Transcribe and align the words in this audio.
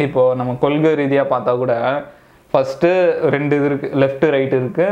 இப்போ 0.00 0.22
நம்ம 0.34 0.56
கொள்கை 0.60 0.92
ரீதியாக 0.94 1.30
பார்த்தா 1.30 1.52
கூட 1.56 1.74
ஃபஸ்ட்டு 2.54 2.88
ரெண்டு 3.32 3.54
இது 3.56 3.66
இருக்குது 3.68 3.96
லெஃப்ட் 4.00 4.24
ரைட் 4.34 4.54
இருக்குது 4.56 4.86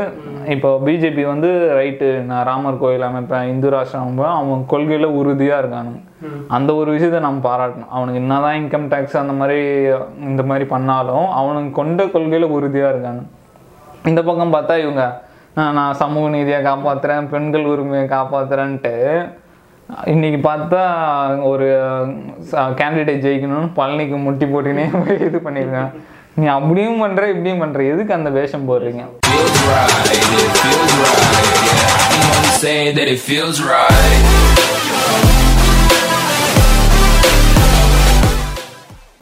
இப்போ 0.53 0.69
பிஜேபி 0.85 1.23
வந்து 1.25 1.49
ரைட்டு 1.77 2.09
நான் 2.27 2.45
ராமர் 2.47 2.77
கோயில் 2.77 3.07
அமைப்பேன் 3.07 3.49
இந்து 3.49 3.69
ராஷ்டிரம் 3.73 4.05
அவன் 4.33 4.61
கொள்கையில் 4.65 5.07
உறுதியாக 5.19 5.61
இருக்கானுங்க. 5.61 5.99
அந்த 6.49 6.69
ஒரு 6.79 6.89
விஷயத்தை 6.95 7.19
நம்ம 7.25 7.43
பாராட்டணும். 7.45 7.91
அவனுக்கு 7.95 8.21
என்னதான் 8.21 8.57
இன்கம் 8.59 8.87
டேக்ஸ் 8.91 9.17
அந்த 9.21 9.33
மாதிரி 9.33 9.59
இந்த 10.29 10.43
மாதிரி 10.49 10.67
பண்ணாலும் 10.73 11.27
அவனுக்கு 11.39 11.73
கொண்ட 11.79 12.05
கொள்கையில் 12.13 12.53
உறுதியாக 12.57 12.93
இருக்காங்க 12.93 13.23
இந்த 14.05 14.21
பக்கம் 14.23 14.55
பார்த்தா 14.55 14.77
இவங்க 14.83 15.03
"நான் 15.77 15.99
சமூக 16.01 16.25
நீதியை 16.29 16.59
காப்பாத்துறேன் 16.65 17.29
பெண்கள் 17.31 17.69
உரிமையை 17.71 18.05
காப்பாத்துறேன்ட்டு 18.09 18.93
இன்றைக்கி 19.89 20.39
பார்த்தா 20.41 20.81
ஒரு 21.41 21.67
கேண்டிடேட் 22.79 23.23
ஜெயிக்கணும்னு 23.23 23.69
பழனிக்கு 23.75 24.17
முட்டி 24.17 24.45
போட்டுனே 24.45 24.85
போய் 24.93 25.17
இது 25.19 25.37
பண்ணியிருக்கேன் 25.37 25.89
நீ 26.35 26.45
அப்படியும் 26.45 27.01
பண்ணுற 27.03 27.23
இப்படியும் 27.27 27.61
பண்ணுற 27.61 27.93
எதுக்கு 27.93 28.13
அந்த 28.13 28.29
வேஷம் 28.29 28.67
போடுறீங்க? 28.69 29.03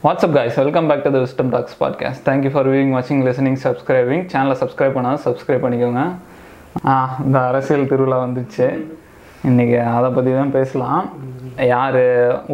What's up 0.04 0.34
guys 0.34 0.56
welcome 0.56 0.88
back 0.88 1.04
to 1.04 1.12
the 1.12 1.18
wisdom 1.18 1.50
talks 1.50 1.80
podcast 1.80 2.30
thank you 2.30 2.52
for 2.52 2.68
viewing 2.68 2.94
வாட்சிங் 2.98 3.24
லிசனிங் 3.30 3.60
சப்ஸ்கிரைபிங் 3.64 4.26
சேனலை 4.34 4.58
சப்ஸ்கிரைப் 4.64 4.96
பண்ணால் 5.00 5.20
சப்ஸ்கிரைப் 5.26 5.66
பண்ணிக்கோங்க. 5.66 6.04
ஆ 6.86 7.18
இந்த 7.26 7.40
அரசியல் 7.40 7.88
திருவிழா 7.88 8.26
வந்துச்சு. 8.26 8.68
இன்றைக்கி 9.46 9.76
அதை 9.96 10.08
பற்றி 10.10 10.32
தான் 10.34 10.54
பேசலாம். 10.56 11.04
யார் 11.72 12.00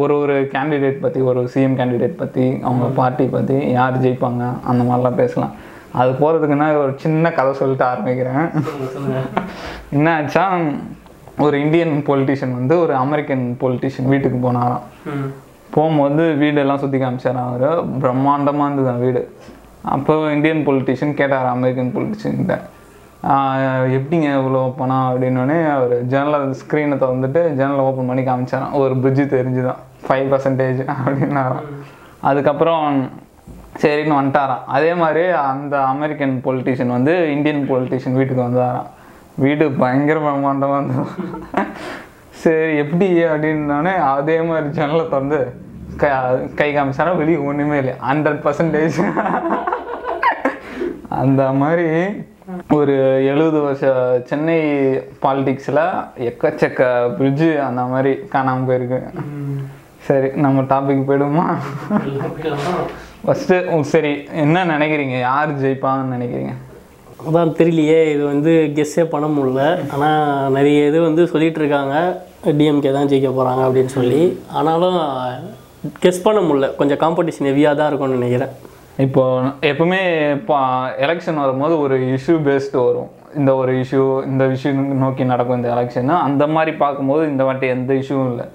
ஒரு 0.02 0.14
ஒரு 0.22 0.34
கேண்டிடேட் 0.54 0.98
பற்றி 1.04 1.20
ஒரு 1.30 1.40
சிஎம் 1.54 1.76
கேண்டிடேட் 1.78 2.20
பற்றி 2.22 2.46
அவங்க 2.66 2.86
பார்ட்டி 2.98 3.24
பற்றி 3.34 3.56
யார் 3.76 3.96
ஜெயிப்பாங்க 4.02 4.42
அந்த 4.70 4.82
மாதிரிலாம் 4.88 5.20
பேசலாம். 5.22 5.54
அது 6.00 6.10
போகிறதுக்குன்னா 6.20 6.66
ஒரு 6.82 6.92
சின்ன 7.04 7.32
கதை 7.38 7.52
சொல்லிட்டு 7.60 7.84
ஆரம்பிக்கிறேன். 7.90 8.44
என்ன 9.96 10.14
ஆச்சா 10.18 10.44
ஒரு 11.46 11.56
இந்தியன் 11.64 11.94
பொலிட்டிஷியன் 12.08 12.54
வந்து 12.58 12.74
ஒரு 12.84 12.94
அமெரிக்கன் 13.04 13.44
பொலிட்டிஷியன் 13.62 14.10
வீட்டுக்கு 14.12 14.38
போனாராம். 14.46 14.86
போகும்போது 15.74 16.24
வீடெல்லாம் 16.42 16.82
சுற்றி 16.84 16.98
காமிச்சாராம் 16.98 17.50
அவர். 17.50 17.68
பிரம்மாண்டமாக 18.04 18.68
இருந்தது 18.68 19.04
வீடு. 19.04 19.22
அப்போ 19.94 20.14
இந்தியன் 20.34 20.66
பொலிட்டிஷியன் 20.68 21.18
கேட்டார் 21.20 21.54
அமெரிக்கன் 21.56 21.94
பொலிட்டிஷியன்கிட்ட 21.96 22.56
எப்படிங்க 23.96 24.28
இவ்வளோ 24.38 24.72
பணம் 24.76 25.06
அப்படின்னோடனே 25.10 25.72
அவர் 25.72 26.06
ஜன்னலை 26.06 26.48
ஸ்க்ரீனை 26.48 26.96
திறந்துட்டு 26.96 27.40
ஜன்னலை 27.48 27.84
ஓப்பன் 27.84 28.06
பண்ணி 28.06 28.22
காமிச்சாராம். 28.22 28.72
ஒரு 28.72 28.94
பிரிட்ஜு 28.94 29.26
தெரிஞ்சுதான். 29.34 29.76
ஃபைவ் 30.08 30.32
பர்சன்டேஜ் 30.32 30.94
அப்படின்னாராம். 31.06 31.62
அதுக்கப்புறம் 32.20 33.04
சரின்னு 33.82 34.16
வந்துட்டாராம். 34.20 34.64
அதே 34.66 34.94
மாதிரி 34.94 35.28
அந்த 35.28 35.84
அமெரிக்கன் 35.84 36.40
பொலிட்டிஷியன் 36.44 36.86
வந்து 36.86 37.32
இந்தியன் 37.32 37.70
பொலிட்டிஷியன் 37.70 38.12
வீட்டுக்கு 38.12 38.42
வந்தாராம். 38.42 38.86
வீடு 39.34 39.70
பயங்கர 39.70 40.20
பிரம்மாண்டமாக 40.20 40.84
இருந்தது. 40.84 41.08
சரி 42.30 42.76
எப்படி 42.76 43.24
அப்படின்னோடனே 43.24 43.94
அதே 43.96 44.40
மாதிரி 44.40 44.68
ஜன்னலை 44.68 45.08
திறந்து 45.08 45.54
கை 45.96 46.10
கை 46.54 46.76
காமிச்சாரா 46.76 47.16
வெளியே 47.16 47.36
ஒன்றுமே 47.36 47.78
இல்லை. 47.78 47.94
ஹண்ட்ரட் 48.10 48.44
பர்சன்டேஜ் 48.46 48.98
அந்த 51.08 51.52
மாதிரி 51.52 51.88
ஒரு 52.76 52.94
எழுபது 53.30 53.58
வருஷ 53.66 53.90
சென்னை 54.30 54.56
பாலிடிக்ஸில் 55.22 55.80
எக்கச்சக்க 56.30 56.88
பிரிட்ஜு 57.18 57.48
அந்த 57.66 57.82
மாதிரி 57.92 58.10
காணாமல் 58.32 58.66
போயிருக்கு. 58.68 58.98
சரி 60.06 60.28
நம்ம 60.44 60.64
டாபிக் 60.72 61.06
போயிடுமா 61.10 61.44
ஃபஸ்ட்டு 63.24 63.78
சரி 63.92 64.12
என்ன 64.42 64.64
நினைக்கிறீங்க? 64.72 65.16
யார் 65.28 65.54
ஜெயிப்பாங்கன்னு 65.62 66.16
நினைக்கிறீங்க? 66.16 66.52
அதான் 67.26 67.56
தெரியலையே 67.60 67.98
இது 68.14 68.22
வந்து 68.32 68.52
கெஸ்ஸே 68.78 69.06
பண்ண 69.14 69.26
முடியல. 69.36 69.64
ஆனால் 69.94 70.52
நிறைய 70.58 70.84
இது 70.90 71.00
வந்து 71.08 71.24
சொல்லிகிட்டு 71.32 71.62
இருக்காங்க. 71.62 71.96
டிஎம்கே 72.60 72.94
தான் 72.98 73.10
ஜெயிக்க 73.12 73.32
போகிறாங்க 73.38 73.62
அப்படின்னு 73.68 73.94
சொல்லி. 73.98 74.22
ஆனாலும் 74.58 75.00
கெஸ் 76.04 76.24
பண்ண 76.28 76.42
முடியல. 76.48 76.68
கொஞ்சம் 76.82 77.02
காம்படிஷன் 77.06 77.50
ஹெவியாக 77.52 77.78
தான் 77.80 77.90
இருக்கும்னு 77.90 78.20
நினைக்கிறேன். 78.20 78.54
இப்போ 79.02 79.22
எப்பவுமே 79.68 80.00
இப்போ 80.34 80.56
எலெக்ஷன் 81.04 81.40
வரும்போது 81.42 81.74
ஒரு 81.78 81.96
இஷ்யூ 82.16 82.34
பேஸ்டு 82.46 82.78
வரும். 82.84 83.08
இந்த 83.36 83.56
ஒரு 83.60 83.72
இஷ்யூ 83.80 84.02
இந்த 84.26 84.44
இஷ்யூ 84.52 84.70
நோக்கி 85.00 85.24
நடக்கும் 85.24 85.56
இந்த 85.56 85.70
எலெக்ஷன் 85.74 86.10
அந்த 86.26 86.46
மாதிரி 86.46 86.72
பார்க்கும்போது 86.82 87.22
இந்த 87.30 87.44
வாட்டி 87.44 87.66
எந்த 87.66 87.94
இஷ்யூவும் 87.94 88.30
இல்லை. 88.32 88.46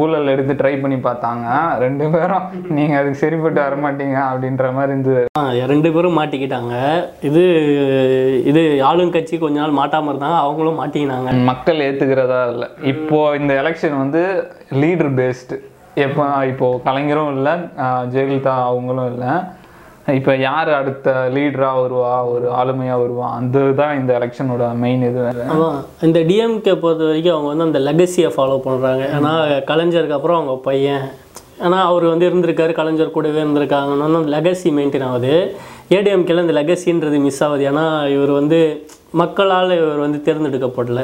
ஊழல் 0.00 0.32
எடுத்து 0.34 0.54
ட்ரை 0.54 0.80
பண்ணி 0.80 0.96
பார்த்தாங்க. 1.08 1.46
ரெண்டு 1.78 2.04
பேரும் 2.10 2.46
நீங்கள் 2.76 2.98
அதுக்கு 3.00 3.20
சரிப்பட்டு 3.24 3.60
வர 3.64 3.76
மாட்டீங்க 3.84 4.18
அப்படின்ற 4.30 4.72
மாதிரி 4.72 4.92
இருந்தது. 4.92 5.22
ஆ, 5.38 5.42
ரெண்டு 5.72 5.92
பேரும் 5.92 6.18
மாட்டிக்கிட்டாங்க. 6.20 6.74
இது 7.20 7.42
இது 8.44 8.62
ஆளுங்கட்சி 8.90 9.38
கொஞ்ச 9.38 9.58
நாள் 9.58 9.78
மாட்டாமல் 9.82 10.12
இருந்தாங்க. 10.14 10.38
அவங்களும் 10.46 10.80
மாட்டிக்கினாங்க. 10.82 11.32
மக்கள் 11.52 11.84
ஏற்றுக்கிறதா 11.88 12.48
இல்லை. 12.54 12.68
இப்போ 12.84 13.36
இந்த 13.36 13.54
எலெக்ஷன் 13.62 13.96
வந்து 13.96 14.22
லீடர் 14.82 15.14
பேஸ்டு 15.20 15.58
எப்போ 15.94 16.44
இப்போ 16.50 16.68
கலைஞரும் 16.84 17.36
இல்லை 17.36 17.54
ஜெயலலிதா 18.14 18.54
அவங்களும் 18.68 19.10
இல்லை. 19.14 19.32
இப்போ 20.18 20.32
யார் 20.36 20.70
அடுத்த 20.78 21.08
லீடராக 21.34 21.80
வருவா? 21.82 22.14
ஒரு 22.32 22.46
ஆளுமையாக 22.60 23.02
வருவா? 23.02 23.26
அந்த 23.38 23.58
தான் 23.80 23.92
இந்த 23.98 24.10
எலெக்ஷனோட 24.18 24.64
மெயின் 24.84 25.02
இது 25.08 25.20
ஆமாம் 25.54 25.76
இந்த 26.06 26.20
டிஎம்கே 26.30 26.74
பொறுத்த 26.84 27.02
வரைக்கும் 27.08 27.34
அவங்க 27.34 27.48
வந்து 27.52 27.66
அந்த 27.68 27.80
லெகசியை 27.88 28.30
ஃபாலோ 28.36 28.56
பண்ணுறாங்க 28.66 29.02
ஏன்னா 29.16 29.32
கலைஞருக்கு 29.70 30.16
அப்புறம் 30.18 30.38
அவங்க 30.38 30.54
பையன். 30.68 31.04
ஆனால் 31.66 31.86
அவர் 31.90 32.04
வந்து 32.12 32.28
இருந்திருக்காரு 32.30 32.72
கலைஞர் 32.80 33.14
கூடவே 33.16 33.40
இருந்திருக்காங்கன்னு 33.44 34.20
அந்த 34.20 34.32
லெகசி 34.36 34.70
மெயின்டைன் 34.78 35.06
ஆகுது. 35.10 35.34
ஏடிஎம்கேல 35.96 36.44
இந்த 36.46 36.56
லெகசின்றது 36.60 37.18
மிஸ் 37.26 37.42
ஆகுது. 37.48 37.64
ஏன்னா 37.72 37.84
இவர் 38.16 38.32
வந்து 38.40 38.60
மக்களால் 39.22 39.78
இவர் 39.80 40.04
வந்து 40.06 40.20
தேர்ந்தெடுக்கப்படல. 40.28 41.02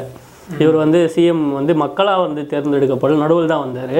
இவர் 0.63 0.77
வந்து 0.83 0.99
சிஎம் 1.15 1.45
வந்து 1.59 1.73
மக்களாக 1.83 2.21
வந்து 2.27 2.43
தேர்ந்தெடுக்கப்படல. 2.53 3.23
நடுவில் 3.23 3.51
தான் 3.53 3.65
வந்தார். 3.65 3.99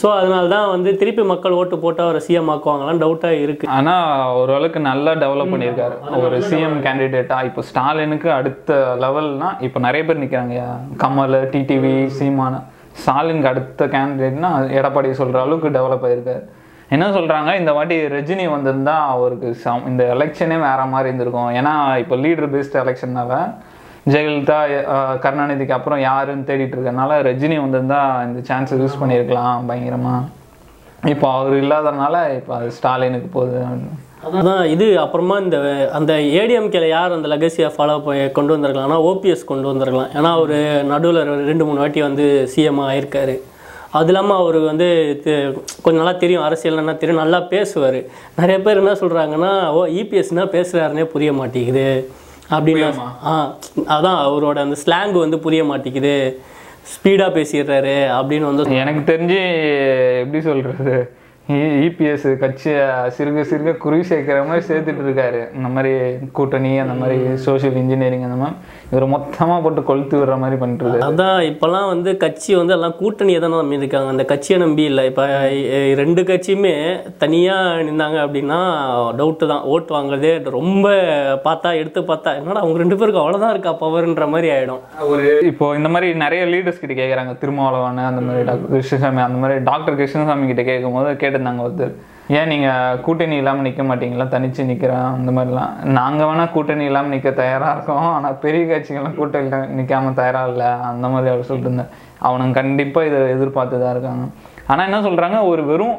ஸோ 0.00 0.08
அதனால 0.18 0.44
தான் 0.52 0.70
வந்து 0.72 0.90
திருப்பி 1.00 1.22
மக்கள் 1.30 1.56
ஓட்டு 1.60 1.76
போட்டு 1.84 2.00
அவரை 2.04 2.20
சிஎம் 2.26 2.50
ஆக்குவாங்களான்னு 2.52 3.02
டவுட்டாக 3.04 3.40
இருக்குது 3.44 3.72
ஆனா 3.78 3.94
ஓரளவுக்கு 4.40 4.80
நல்லா 4.90 5.12
டெவலப் 5.22 5.52
பண்ணியிருக்காரு. 5.54 5.96
ஒரு 6.24 6.36
சிஎம் 6.50 6.76
கேண்டிடேட்டா 6.86 7.38
இப்போ 7.48 7.62
ஸ்டாலினுக்கு 7.70 8.28
அடுத்த 8.38 8.78
லெவல்னா 9.04 9.48
இப்போ 9.66 9.80
நிறைய 9.86 10.04
பேர் 10.08 10.22
நிற்கிறாங்க 10.22 10.62
கமல் 11.02 11.36
டிடிவி 11.54 11.96
சீமான். 12.18 12.58
ஸ்டாலினுக்கு 13.00 13.50
அடுத்த 13.52 13.88
கேண்டிடேட்னா 13.96 14.52
எடப்பாடி 14.78 15.10
சொல்ற 15.20 15.38
அளவுக்கு 15.44 15.76
டெவலப் 15.78 16.06
ஆயிருக்காரு. 16.08 16.42
என்ன 16.94 17.08
சொல்றாங்க 17.16 17.50
இந்த 17.58 17.72
வாட்டி 17.76 17.96
ரஜினி 18.14 18.46
வந்திருந்தா 18.54 18.94
அவருக்கு 19.16 19.50
சம் 19.64 19.84
இந்த 19.90 20.02
எலெக்ஷனே 20.14 20.56
வேற 20.68 20.80
மாதிரி 20.94 21.08
இருந்திருக்கும். 21.10 21.50
ஏன்னா 21.58 21.74
இப்போ 22.04 22.16
லீடர் 22.24 22.52
பேஸ்ட் 22.54 22.80
எலெக்ஷன்னால 22.84 23.34
ஜெயலலிதா 24.12 24.58
கருணாநிதிக்கு 25.24 25.76
அப்புறம் 25.78 26.00
யாருன்னு 26.08 26.48
தேடிட்டு 26.50 26.76
இருக்கனால 26.76 27.16
ரஜினி 27.28 27.56
வந்திருந்தா 27.64 28.02
இந்த 28.28 28.42
சான்ஸை 28.50 28.78
யூஸ் 28.82 29.00
பண்ணியிருக்கலாம் 29.00 29.66
பயங்கரமாக 29.70 30.28
இப்போ 31.14 31.26
அவர் 31.34 31.54
இல்லாதனால 31.62 32.16
இப்போ 32.38 32.52
அது 32.56 32.70
ஸ்டாலினுக்கு 32.78 33.28
போகுது. 33.36 33.60
அதான் 34.28 34.64
இது 34.72 34.86
அப்புறமா 35.02 35.36
இந்த 35.44 35.58
அந்த 35.98 36.12
ஏடிஎம்கேல 36.40 36.88
யார் 36.96 37.14
அந்த 37.16 37.28
லெகசியை 37.34 37.68
ஃபாலோ 37.76 37.94
கொண்டு 38.38 38.54
வந்திருக்கலாம்னா 38.54 38.98
ஓபிஎஸ் 39.10 39.50
கொண்டு 39.50 39.66
வந்திருக்கலாம். 39.70 40.10
ஏன்னா 40.18 40.30
அவர் 40.38 40.56
நடுவில் 40.90 41.20
ரெண்டு 41.50 41.66
மூணு 41.68 41.82
வாட்டி 41.82 42.00
வந்து 42.08 42.26
சிஎம் 42.54 42.82
ஆயிருக்காரு. 42.88 43.36
அது 43.98 44.10
இல்லாமல் 44.12 44.40
அவர் 44.42 44.58
வந்து 44.70 44.88
கொஞ்சம் 45.84 46.00
நல்லா 46.02 46.16
தெரியும் 46.22 46.44
அரசியல்னா 46.48 46.94
தெரியும் 47.02 47.22
நல்லா 47.24 47.38
பேசுவார். 47.54 48.00
நிறைய 48.40 48.56
பேர் 48.66 48.80
என்ன 48.82 48.92
சொல்கிறாங்கன்னா 49.02 49.52
ஓ 49.76 49.80
இபிஎஸ்னால் 50.00 50.52
பேசுகிறாருன்னே 50.56 51.06
புரிய 51.14 51.30
மாட்டேங்குது. 51.40 51.86
அப்படின்னு 52.50 52.98
ஆ 53.24 53.56
அதான் 53.76 54.20
அவரோட 54.28 54.58
அந்த 54.58 54.76
ஸ்லாங் 54.86 55.18
வந்து 55.18 55.38
புரிய 55.38 55.64
மாட்டேங்குது. 55.64 56.40
ஸ்பீடாக 56.90 57.34
பேசிடுறாரு 57.38 57.96
அப்படின்னு 58.20 58.54
வந்து 58.54 58.76
எனக்கு 58.76 59.12
தெரிஞ்சு 59.12 59.40
எப்படி 60.20 60.40
சொல்றது? 60.42 61.14
இபிஎஸ் 61.86 62.26
கட்சியை 62.42 62.84
சிறுக 63.16 63.44
சிறுக 63.50 63.74
குறி 63.84 63.98
சேர்க்கிற 64.10 64.38
மாதிரி 64.48 64.62
சேர்த்துட்டு 64.68 65.04
இருக்காரு. 65.06 65.40
இந்த 65.58 65.68
மாதிரி 65.74 65.92
கூட்டணி 66.38 66.72
அந்த 66.84 66.94
மாதிரி 67.00 67.18
சோஷியல் 67.46 67.78
இன்ஜினியரிங் 67.82 68.26
அந்த 68.28 68.38
மாதிரி 68.42 68.56
இவர் 68.92 69.06
மொத்தமா 69.14 69.56
போட்டு 69.64 69.82
கொளுத்து 69.90 70.14
விடுற 70.20 70.36
மாதிரி 70.42 70.58
பண்ணிட்டு 70.62 71.04
அதான் 71.08 71.40
இப்போல்லாம் 71.50 71.88
வந்து 71.92 72.10
கட்சி 72.24 72.50
வந்து 72.60 72.76
எல்லாம் 72.76 72.96
கூட்டணியை 73.02 73.40
தானே 73.44 73.60
நம்பி 73.62 73.80
இருக்காங்க. 73.82 74.10
அந்த 74.14 74.24
கட்சியை 74.32 74.58
நம்பி 74.64 74.84
இல்லை. 74.90 75.04
இப்போ 75.10 75.24
ரெண்டு 76.02 76.22
கட்சியுமே 76.30 76.74
தனியாக 77.24 77.84
நின்னாங்க 77.88 78.18
அப்படின்னா 78.26 78.60
டவுட்டு 79.20 79.50
தான். 79.52 79.64
ஓட்டு 79.74 79.90
வாங்குறதே 79.96 80.32
ரொம்ப 80.58 80.88
பார்த்தா 81.46 81.68
எடுத்து 81.80 82.00
பார்த்தா 82.10 82.30
என்னடா 82.40 82.62
அவங்க 82.64 82.82
ரெண்டு 82.82 82.98
பேருக்கு 83.00 83.22
அவ்வளோதான் 83.22 83.54
இருக்கா 83.54 83.72
பவர்ன்ற 83.84 84.26
மாதிரி 84.34 84.48
ஆகிடும் 84.56 84.82
ஒரு 85.12 85.26
இப்போ 85.50 85.66
இந்த 85.78 85.88
மாதிரி 85.94 86.08
நிறைய 86.24 86.42
லீடர்ஸ் 86.52 86.80
கிட்ட 86.82 86.94
கேட்குறாங்க 87.00 87.32
திருமாவளவன் 87.42 88.02
அந்த 88.10 88.22
மாதிரி 88.26 88.44
டாக்டர் 88.50 88.72
கிருஷ்ணசாமி 88.74 89.22
அந்த 89.28 89.38
மாதிரி 89.42 89.56
டாக்டர் 89.70 89.98
கிருஷ்ணசாமி 90.00 90.48
கிட்ட 90.50 90.64
கேட்கும்போது 90.70 91.10
கேட்டிருந்தாங்க 91.40 91.66
ஒருத்தர். 91.66 91.94
ஏன் 92.38 92.50
நீங்கள் 92.52 92.98
கூட்டணி 93.04 93.36
இல்லாமல் 93.40 93.66
நிற்க 93.66 93.82
மாட்டீங்களா? 93.90 94.26
தனிச்சு 94.34 94.62
நிக்கிறேன் 94.70 95.06
அந்த 95.16 95.30
மாதிரிலாம். 95.36 95.72
நாங்க 95.98 96.20
வேணா 96.28 96.44
கூட்டணி 96.56 96.84
இல்லாமல் 96.90 97.12
நிக்க 97.14 97.30
தயாரா 97.40 97.68
இருக்கோம். 97.76 98.08
ஆனா 98.16 98.28
பெரிய 98.44 98.64
கட்சிகள்லாம் 98.70 99.18
கூட்டணி 99.20 99.48
நிக்காம 99.78 100.12
தயாரா 100.20 100.42
இல்ல 100.50 100.64
அந்த 100.90 101.08
மாதிரி 101.14 101.32
அவர் 101.32 101.48
சொல்லிட்டு 101.48 101.70
இருந்தேன் 101.70 101.92
அவனுங்க 102.28 102.58
கண்டிப்பா 102.60 103.02
இதை 103.08 103.20
எதிர்பார்த்து 103.36 103.82
தான் 103.82 103.94
இருக்காங்க. 103.96 104.26
ஆனா 104.70 104.80
என்ன 104.88 105.00
சொல்றாங்க? 105.08 105.38
ஒரு 105.52 105.64
வெறும் 105.70 105.98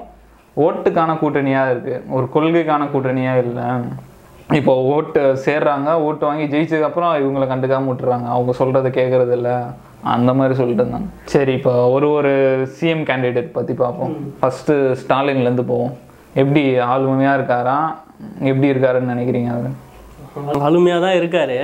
ஓட்டுக்கான 0.65 1.11
கூட்டணியாக 1.23 1.71
இருக்குது 1.73 2.05
ஒரு 2.17 2.25
கொள்கைக்கான 2.35 2.88
கூட்டணியாக 2.93 3.43
இல்லை. 3.45 3.67
இப்போ 4.59 4.74
ஓட்டு 4.94 5.21
சேர்றாங்க 5.45 5.89
ஓட்டு 6.07 6.24
வாங்கி 6.27 6.45
ஜெயிச்சதுக்கப்புறம் 6.53 7.12
இவங்களை 7.21 7.45
கண்டுக்காம 7.51 7.89
விட்டுறாங்க. 7.92 8.27
அவங்க 8.36 8.53
சொல்கிறத 8.59 8.89
கேட்குறது 8.98 9.33
இல்ல 9.39 9.51
அந்த 10.13 10.31
மாதிரி 10.38 10.53
சொல்லிட்டு 10.59 10.83
இருந்தாங்க. 10.83 11.09
சரி 11.33 11.53
இப்போ 11.59 11.74
ஒரு 11.95 12.07
ஒரு 12.18 12.33
சிஎம் 12.77 13.03
கேண்டிடேட் 13.09 13.56
பற்றி 13.57 13.74
பார்ப்போம். 13.83 14.13
ஃபஸ்ட்டு 14.39 14.75
ஸ்டாலின்லேருந்து 15.01 15.65
போவோம். 15.71 15.94
எப்படி 16.42 16.63
ஆளுமையாக 16.92 17.38
இருக்காரா? 17.39 17.77
எப்படி 18.50 18.71
இருக்காருன்னு 18.74 19.13
நினைக்கிறீங்க 19.13 19.51
அவர்? 19.56 19.71
அருமையாக 20.68 21.03
தான் 21.06 21.18
இருக்காரு 21.19 21.57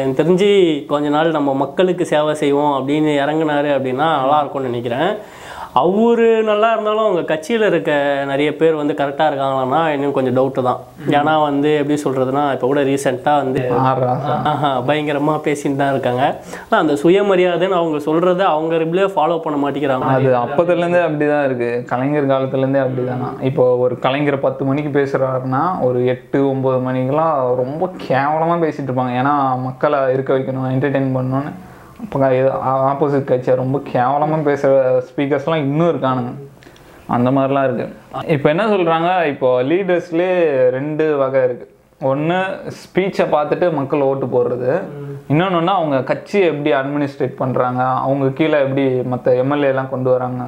எனக்கு 0.00 0.18
தெரிஞ்சு 0.20 0.50
கொஞ்ச 0.92 1.06
நாள் 1.14 1.36
நம்ம 1.36 1.54
மக்களுக்கு 1.62 2.04
சேவை 2.12 2.34
செய்வோம் 2.42 2.74
அப்படின்னு 2.78 3.12
இறங்குனாரு 3.22 3.70
அப்படின்னா 3.76 4.08
நல்லா 4.20 4.38
இருக்கும்னு 4.42 4.70
நினைக்கிறேன். 4.70 5.10
அவரு 5.80 6.26
நல்லா 6.48 6.68
இருந்தாலும் 6.74 7.04
அவங்க 7.06 7.22
கட்சியில் 7.30 7.64
இருக்க 7.70 7.92
நிறைய 8.30 8.50
பேர் 8.60 8.78
வந்து 8.80 8.94
கரெக்டாக 9.00 9.30
இருக்காங்களான்னா 9.30 9.80
இன்னும் 9.94 10.14
கொஞ்சம் 10.16 10.36
டவுட்டு 10.38 10.62
தான். 10.68 10.80
ஏன்னா 11.18 11.34
வந்து 11.46 11.70
எப்படி 11.80 11.96
சொல்கிறதுனா 12.04 12.44
இப்போ 12.54 12.66
கூட 12.70 12.82
ரீசெண்டாக 12.90 13.42
வந்து 13.42 13.62
பயங்கரமாக 14.88 15.44
பேசிட்டு 15.46 15.80
தான் 15.82 15.92
இருக்காங்க. 15.94 16.22
ஆனால் 16.64 16.82
அந்த 16.84 16.96
சுயமரியாதைன்னு 17.02 17.78
அவங்க 17.80 18.00
சொல்கிறத 18.08 18.44
அவங்க 18.54 18.80
ரிப்ளே 18.84 19.06
ஃபாலோ 19.16 19.38
பண்ண 19.46 19.58
மாட்டேங்கிறாங்க. 19.64 20.10
அது 20.16 20.32
அப்போதுலேருந்தே 20.44 21.02
அப்படிதான் 21.08 21.46
இருக்கு. 21.50 21.70
கலைஞர் 21.92 22.30
காலத்துலேருந்தே 22.32 22.82
அப்படிதானா? 22.86 23.30
இப்போ 23.50 23.66
ஒரு 23.84 23.96
கலைஞர் 24.06 24.44
பத்து 24.46 24.64
மணிக்கு 24.70 24.92
பேசுறாருன்னா 24.98 25.62
ஒரு 25.88 26.00
எட்டு 26.14 26.40
ஒன்பது 26.52 26.80
மணிக்கெல்லாம் 26.88 27.36
ரொம்ப 27.62 27.90
கேவலமாக 28.08 28.60
பேசிட்டு 28.66 28.88
இருப்பாங்க. 28.90 29.14
ஏன்னா 29.22 29.36
மக்களை 29.68 30.00
இருக்க 30.16 30.32
வைக்கணும் 30.38 30.70
என்டர்டெயின் 30.74 31.16
பண்ணணும்னு. 31.18 31.52
இப்போ 32.04 32.18
ஆப்போசிட் 32.90 33.30
கட்சியை 33.30 33.54
ரொம்ப 33.62 33.78
கேவலமாக 33.94 34.46
பேசுகிற 34.50 35.02
ஸ்பீக்கர்ஸ்லாம் 35.08 35.64
இன்னும் 35.68 35.90
இருக்கானுங்க. 35.92 36.32
அந்த 37.16 37.28
மாதிரிலாம் 37.36 37.66
இருக்குது 37.68 38.30
இப்போ 38.34 38.46
என்ன 38.54 38.64
சொல்கிறாங்க 38.72 39.10
இப்போது 39.32 39.66
லீடர்ஸ்லேயே 39.70 40.38
ரெண்டு 40.76 41.04
வகை 41.22 41.42
இருக்குது 41.48 41.74
ஒன்று 42.10 42.38
ஸ்பீச்சை 42.80 43.24
பார்த்துட்டு 43.34 43.66
மக்கள் 43.78 44.06
ஓட்டு 44.08 44.26
போடுறது. 44.34 44.72
இன்னொன்று 45.32 45.72
அவங்க 45.78 45.96
கட்சியை 46.10 46.44
எப்படி 46.50 46.70
அட்மினிஸ்ட்ரேட் 46.80 47.40
பண்ணுறாங்க 47.40 47.82
அவங்க 48.04 48.26
கீழே 48.38 48.58
எப்படி 48.66 48.84
மற்ற 49.12 49.32
எம்எல்ஏலாம் 49.42 49.92
கொண்டு 49.94 50.10
வராங்க? 50.14 50.44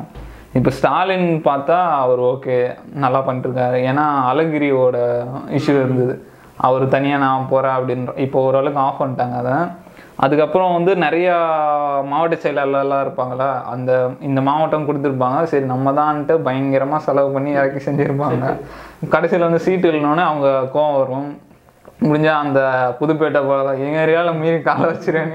இப்போ 0.58 0.70
ஸ்டாலின் 0.76 1.28
பார்த்தா 1.48 1.78
அவர் 2.02 2.20
ஓகே 2.32 2.56
நல்லா 3.04 3.20
பண்ணிட்டுருக்காரு. 3.26 3.78
ஏன்னா 3.90 4.04
அழகிரியோட 4.30 4.96
இஷ்யூ 5.58 5.74
இருந்தது. 5.82 6.14
அவர் 6.68 6.84
தனியாக 6.94 7.24
நான் 7.24 7.50
போகிறேன் 7.50 7.76
அப்படின்ற 7.78 8.14
இப்போ 8.26 8.38
ஓரளவுக்கு 8.46 8.80
ஆஃப் 8.86 9.00
பண்ணிட்டாங்க 9.02 9.36
அதை. 9.42 9.56
அதுக்கப்புறம் 10.24 10.72
வந்து 10.76 10.92
நிறையா 10.96 11.34
மாவட்ட 12.10 12.36
செயலாளர்லாம் 12.42 13.04
இருப்பாங்களா? 13.04 13.62
அந்த 13.72 13.90
இந்த 14.20 14.40
மாவட்டம் 14.48 14.88
கொடுத்துருப்பாங்க. 14.88 15.42
சரி 15.42 15.64
நம்ம 15.64 15.92
தான்ட்டு 15.92 16.34
பயங்கரமாக 16.46 17.04
செலவு 17.06 17.30
பண்ணி 17.36 17.50
இறக்கி 17.50 17.80
செஞ்சுருப்பாங்க. 17.86 18.42
கடைசியில் 19.14 19.46
வந்து 19.48 19.64
சீட்டு 19.66 19.88
இல்லைனோடனே 19.90 20.24
அவங்க 20.30 20.48
கோவம் 20.74 20.98
வரும். 21.00 21.30
முடிஞ்சா 22.02 22.34
அந்த 22.44 22.60
புதுப்பேட்டை 23.00 23.40
போல 23.46 23.72
எங்க 23.86 23.96
ஏரியாவில் 24.04 24.38
மீறி 24.42 24.58
காலை 24.68 24.84
வச்சிருவேன் 24.90 25.32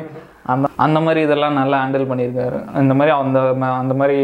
அந்த 0.54 0.68
அந்த 0.86 0.98
மாதிரி 1.00 1.20
இதெல்லாம் 1.26 1.58
நல்லா 1.60 1.78
ஹேண்டில் 1.82 2.10
பண்ணியிருக்காரு. 2.10 2.58
இந்த 2.82 2.94
மாதிரி 2.94 3.12
அந்த 3.24 3.40
அந்த 3.82 3.94
மாதிரி 3.94 4.18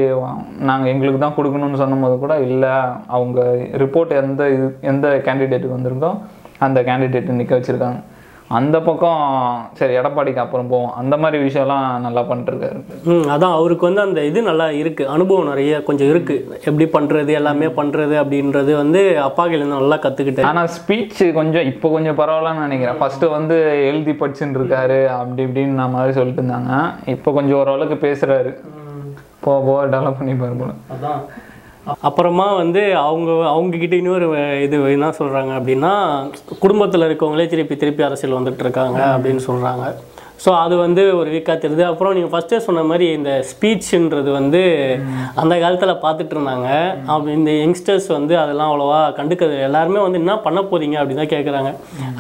நாங்கள் 0.70 0.92
எங்களுக்கு 0.94 1.20
தான் 1.20 1.38
கொடுக்கணும்னு 1.38 1.82
சொன்னபோது 1.84 2.18
கூட 2.24 2.34
இல்லை 2.48 2.74
அவங்க 3.18 3.40
ரிப்போர்ட் 3.84 4.14
எந்த 4.22 4.50
இது 4.56 4.68
எந்த 4.92 5.08
கேண்டிடேட்டுக்கு 5.28 5.78
வந்திருக்கோ 5.78 6.12
அந்த 6.60 6.80
கேண்டிடேட் 6.90 7.38
நிற்க 7.40 7.54
வச்சுருக்காங்க. 7.60 8.00
அந்த 8.58 8.78
பக்கம் 8.82 9.22
சரி 9.74 9.94
எடப்பாடிக்கு 9.98 10.42
அப்புறம் 10.44 10.68
போவோம். 10.68 10.94
அந்த 11.02 11.18
மாதிரி 11.18 11.38
விஷயம்லாம் 11.48 12.00
நல்லா 12.00 12.22
பண்ணிட்டுருக்காரு. 12.22 12.80
ம் 13.04 13.28
அதான் 13.34 13.56
அவருக்கு 13.58 13.86
வந்து 13.86 14.02
அந்த 14.02 14.24
இது 14.30 14.42
நல்லா 14.42 14.68
இருக்கு. 14.72 15.04
அனுபவம் 15.08 15.48
நிறைய 15.48 15.84
கொஞ்சம் 15.84 16.10
இருக்கு. 16.10 16.36
எப்படி 16.66 16.86
பண்றது 16.98 17.32
எல்லாமே 17.32 17.66
பண்றது 17.66 18.16
அப்படின்றது 18.24 18.76
வந்து 18.76 19.20
அப்பா 19.20 19.46
கையில 19.48 19.66
நல்லா 19.66 19.96
கத்துக்கிட்டேன் 19.96 20.50
ஆனா 20.52 20.64
ஸ்பீச் 20.78 21.22
கொஞ்சம் 21.34 21.66
இப்போ 21.66 21.90
கொஞ்சம் 21.90 22.18
பரவாயில்லன்னு 22.18 22.66
நினைக்கிறேன். 22.68 22.98
ஃபர்ஸ்ட் 22.98 23.26
வந்து 23.38 23.60
எழுதி 23.90 24.12
படிச்சுன்னு 24.12 24.60
இருக்காரு 24.62 25.00
அப்படி 25.20 25.44
இப்படின்னு 25.46 25.80
நான் 25.82 25.96
மாதிரி 25.98 26.14
சொல்லிட்டு 26.14 26.42
இருந்தாங்க 26.42 26.82
இப்போ 27.06 27.32
கொஞ்சம் 27.32 27.60
ஓரளவுக்கு 27.60 28.00
பேசுறாரு. 28.08 28.54
போ 29.44 29.52
போ 29.68 29.86
டெவலப் 29.86 30.18
பண்ணி 30.18 30.34
பாரு 30.34 30.54
போல. 30.54 30.72
அதான். 30.96 31.22
அப்புறமா 32.02 32.54
வந்து 32.54 32.96
அவங்க 32.96 33.32
அவங்கக்கிட்ட 33.32 33.94
இன்னொரு 33.94 34.62
இது 34.62 34.92
என்ன 34.92 35.10
சொல்றாங்க 35.10 35.52
அப்படின்னா 35.60 35.94
குடும்பத்துல 36.62 37.08
இருக்கவங்களே 37.10 37.48
திருப்பி 37.48 37.78
திருப்பி 37.78 38.04
அரசியல் 38.04 38.38
வந்துட்டு 38.40 38.60
இருக்காங்க 38.60 39.00
அப்படின்னு 39.18 39.42
சொல்றாங்க. 39.48 39.96
ஸோ 40.44 40.50
அது 40.64 40.76
வந்து 40.84 41.04
ஒரு 41.20 41.30
வீக்காக 41.34 41.58
தெரியுது 41.64 41.84
அப்புறம் 41.90 42.14
நீங்கள் 42.18 42.32
ஃபஸ்ட்டே 42.34 42.60
சொன்ன 42.68 42.84
மாதிரி 42.92 43.06
இந்த 43.18 43.32
ஸ்பீச்ன்றது 43.50 44.30
வந்து 44.38 44.62
அந்த 45.42 45.54
காலத்தில் 45.64 45.92
பார்த்துட்டு 46.06 46.34
இருந்தாங்க. 46.36 46.70
அப்படி 47.14 47.32
இந்த 47.40 47.52
யங்ஸ்டர்ஸ் 47.64 48.08
வந்து 48.16 48.34
அதெல்லாம் 48.44 48.70
அவ்வளோவா 48.72 49.02
கண்டுக்கிறது 49.18 49.58
எல்லாருமே 49.68 50.00
வந்து 50.06 50.22
என்ன 50.24 50.36
பண்ண 50.46 50.62
போறீங்க 50.72 50.96
அப்படின்னு 51.02 51.22
தான் 51.24 51.34
கேட்குறாங்க 51.36 51.72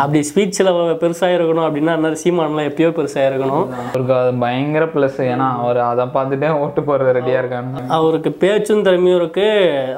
அப்படி 0.02 0.20
ஸ்பீச்சில் 0.30 0.70
பெருசாக 1.04 1.38
இருக்கணும் 1.38 1.66
அப்படின்னா 1.68 1.96
என்ன 2.00 2.12
சீமானெலாம் 2.24 2.70
எப்பயோ 2.72 2.92
பெருசாக 3.00 3.30
இருக்கணும். 3.30 3.66
அவருக்கு 3.88 4.16
அது 4.20 4.32
பயங்கர 4.44 4.86
ப்ளஸ் 4.94 5.20
ஏன்னா 5.32 5.48
அவர் 5.64 5.80
அதை 5.90 6.06
பார்த்துட்டே 6.18 6.52
ஓட்டு 6.66 6.84
போறது 6.90 7.16
ரெடியா 7.20 7.40
இருக்காங்க 7.42 7.82
அவருக்கு 7.98 8.34
பேச்சும் 8.44 8.86
திறமையும் 8.90 9.20
இருக்கு. 9.22 9.48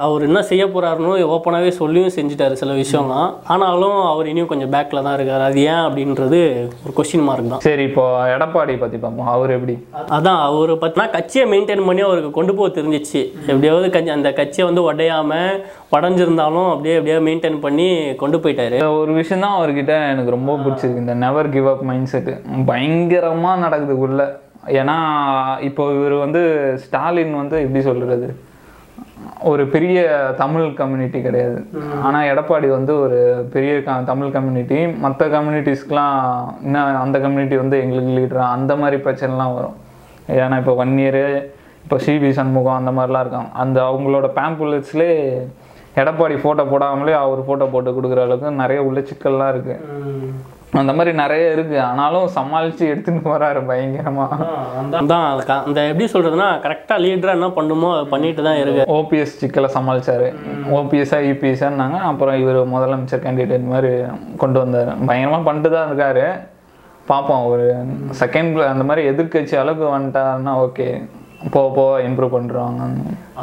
அவர் 0.07 0.27
என்ன 0.29 0.45
செய்ய 0.51 0.63
போறாருன்னு 0.77 1.27
ஓப்பனாகவே 1.35 1.73
சொல்லியும் 1.81 2.15
செஞ்சுட்டாரு 2.19 2.61
சில 2.63 2.71
விஷயம்லாம். 2.81 3.29
ஆனாலும் 3.55 3.99
அவர் 4.13 4.31
இனியும் 4.33 4.51
கொஞ்சம் 4.53 4.73
பேக்கில் 4.77 5.05
தான் 5.05 5.17
இருக்காரு. 5.19 5.43
அது 5.49 5.59
ஏன் 5.73 5.83
அப்படின்றது 5.89 6.41
ஒரு 6.85 6.95
கொஸ்டின் 7.01 7.27
மார்க் 7.29 7.53
தான். 7.53 7.63
சரி 7.69 7.85
இப்போ 7.91 8.07
எடப்பாடி 8.35 8.73
பத்தி 8.83 8.97
பார்ப்போம். 8.97 9.31
அவர் 9.35 9.51
எப்படி? 9.57 9.75
அதான் 10.17 10.39
அவர் 10.49 10.71
பார்த்தீங்கன்னா 10.81 11.15
கட்சியை 11.17 11.45
மெயின்டைன் 11.53 11.85
பண்ணி 11.89 12.01
அவருக்கு 12.07 12.31
கொண்டு 12.37 12.55
போக 12.55 12.81
தெரிஞ்சிச்சு. 12.81 13.21
எப்படியாவது 13.51 13.89
கட்சி 13.95 14.13
அந்த 14.17 14.31
கட்சியை 14.39 14.65
வந்து 14.69 14.85
உடையாம 14.91 15.41
உடஞ்சிருந்தாலும் 15.97 16.69
அப்படியே 16.73 16.95
அப்படியே 16.99 17.17
மெயின்டைன் 17.27 17.59
பண்ணி 17.65 17.89
கொண்டு 18.23 18.37
போயிட்டாரு. 18.37 18.79
ஒரு 19.01 19.13
விஷயம் 19.21 19.43
தான் 19.45 19.57
அவர்கிட்ட 19.59 19.95
எனக்கு 20.13 20.35
ரொம்ப 20.37 20.55
பிடிச்சிருக்கு. 20.63 21.03
இந்த 21.05 21.15
never 21.25 21.53
give 21.57 21.69
up 21.73 21.85
mind 21.89 22.11
set 22.13 22.35
பயங்கரமாக 22.71 23.63
நடக்குது 23.65 23.95
உள்ள. 24.05 24.21
ஏன்னா 24.79 24.97
இப்போ 25.67 25.83
இவர் 25.93 26.13
வந்து 26.25 26.41
ஸ்டாலின் 26.83 27.35
வந்து 27.39 27.55
எப்படி 27.63 27.81
சொல்றது? 27.87 28.27
ஒரு 29.51 29.63
பெரிய 29.73 29.99
தமிழ் 30.41 30.67
கம்யூனிட்டி 30.81 31.19
கிடையாது. 31.25 31.57
ஆனால் 32.07 32.27
எடப்பாடி 32.31 32.67
வந்து 32.75 32.93
ஒரு 33.05 33.17
பெரிய 33.53 33.73
க 33.87 33.95
தமிழ் 34.11 34.35
கம்யூனிட்டி 34.35 34.79
மற்ற 35.03 35.27
கம்யூனிட்டிஸ்க்கெலாம் 35.35 36.15
இன்னும் 36.65 37.01
அந்த 37.03 37.19
கம்யூனிட்டி 37.25 37.57
வந்து 37.63 37.77
எங்களுக்கு 37.85 38.13
லீடரா 38.19 38.45
அந்த 38.57 38.75
மாதிரி 38.81 38.99
பிரச்சனைலாம் 39.07 39.55
வரும். 39.57 39.75
ஏன்னா 40.39 40.57
இப்போ 40.63 40.75
ஒன் 40.83 40.95
இயரு 41.03 41.25
இப்போ 41.83 41.97
சிபி 42.05 42.31
சண்முகம் 42.39 42.79
அந்த 42.81 42.93
மாதிரிலாம் 42.97 43.25
இருக்காங்க. 43.25 43.51
அந்த 43.63 43.77
அவங்களோட 43.89 44.29
பேம்புலட்ஸ்லேயே 44.39 45.19
எடப்பாடி 46.01 46.35
ஃபோட்டோ 46.43 46.63
போடாமலே 46.73 47.15
அவர் 47.23 47.41
ஃபோட்டோ 47.47 47.65
போட்டு 47.73 47.89
கொடுக்குற 47.97 48.21
அளவுக்கு 48.25 48.51
நிறைய 48.61 48.79
உள்ள 48.89 48.99
சிக்கல்லாம் 49.09 49.51
இருக்கு 49.53 49.75
அந்த 50.73 50.93
மாதிரி 50.93 51.15
நிறைய 51.15 51.51
இருக்கு. 51.51 51.81
ஆனாலும் 51.81 52.29
சமாளிச்சு 52.35 52.79
எடுத்துட்டு 52.79 53.29
வராரு 53.29 53.63
பயங்கரமா. 53.63 54.27
அதான் 54.91 55.45
க- 55.45 55.63
அந்த 55.63 55.81
எப்படி 55.81 56.11
சொல்றதுன்னா 56.13 56.59
கரெக்டாக 56.59 56.97
லீடராக 56.97 57.31
என்ன 57.31 57.49
பண்ணுமோ 57.49 57.93
அதை 57.93 58.05
பண்ணிட்டு 58.05 58.43
தான் 58.43 58.57
இருக்கு. 58.57 58.93
ஓபிஎஸ் 58.93 59.33
சிக்கலை 59.39 59.69
சமாளிச்சாரு. 59.73 60.35
ஓபிஎஸ்ஸா 60.71 61.33
இபிஎஸ்ஸான்னாங்க 61.33 61.99
அப்புறம் 61.99 62.39
இவர் 62.39 62.67
முதலமைச்சர் 62.67 63.23
கேண்டிடேட் 63.23 63.63
மாதிரி 63.63 63.93
கொண்டு 64.37 64.59
வந்தார். 64.59 65.03
பயங்கரமா 65.03 65.43
பண்ணிட்டு 65.43 65.71
தான் 65.71 65.91
இருக்காரு. 65.91 66.51
பார்ப்போம் 67.07 67.45
ஒரு 67.45 67.85
செகண்ட் 68.19 68.65
அந்த 68.65 68.83
மாதிரி 68.83 69.09
எதிர்க்கட்சி 69.09 69.55
அளவுக்கு 69.55 69.99
வந்துட்டாருன்னா 69.99 70.69
ஓகே 70.69 71.09
போக 71.53 71.67
போக 71.77 72.01
இம்ப்ரூவ் 72.07 72.35
பண்ணுறாங்க 72.35 72.83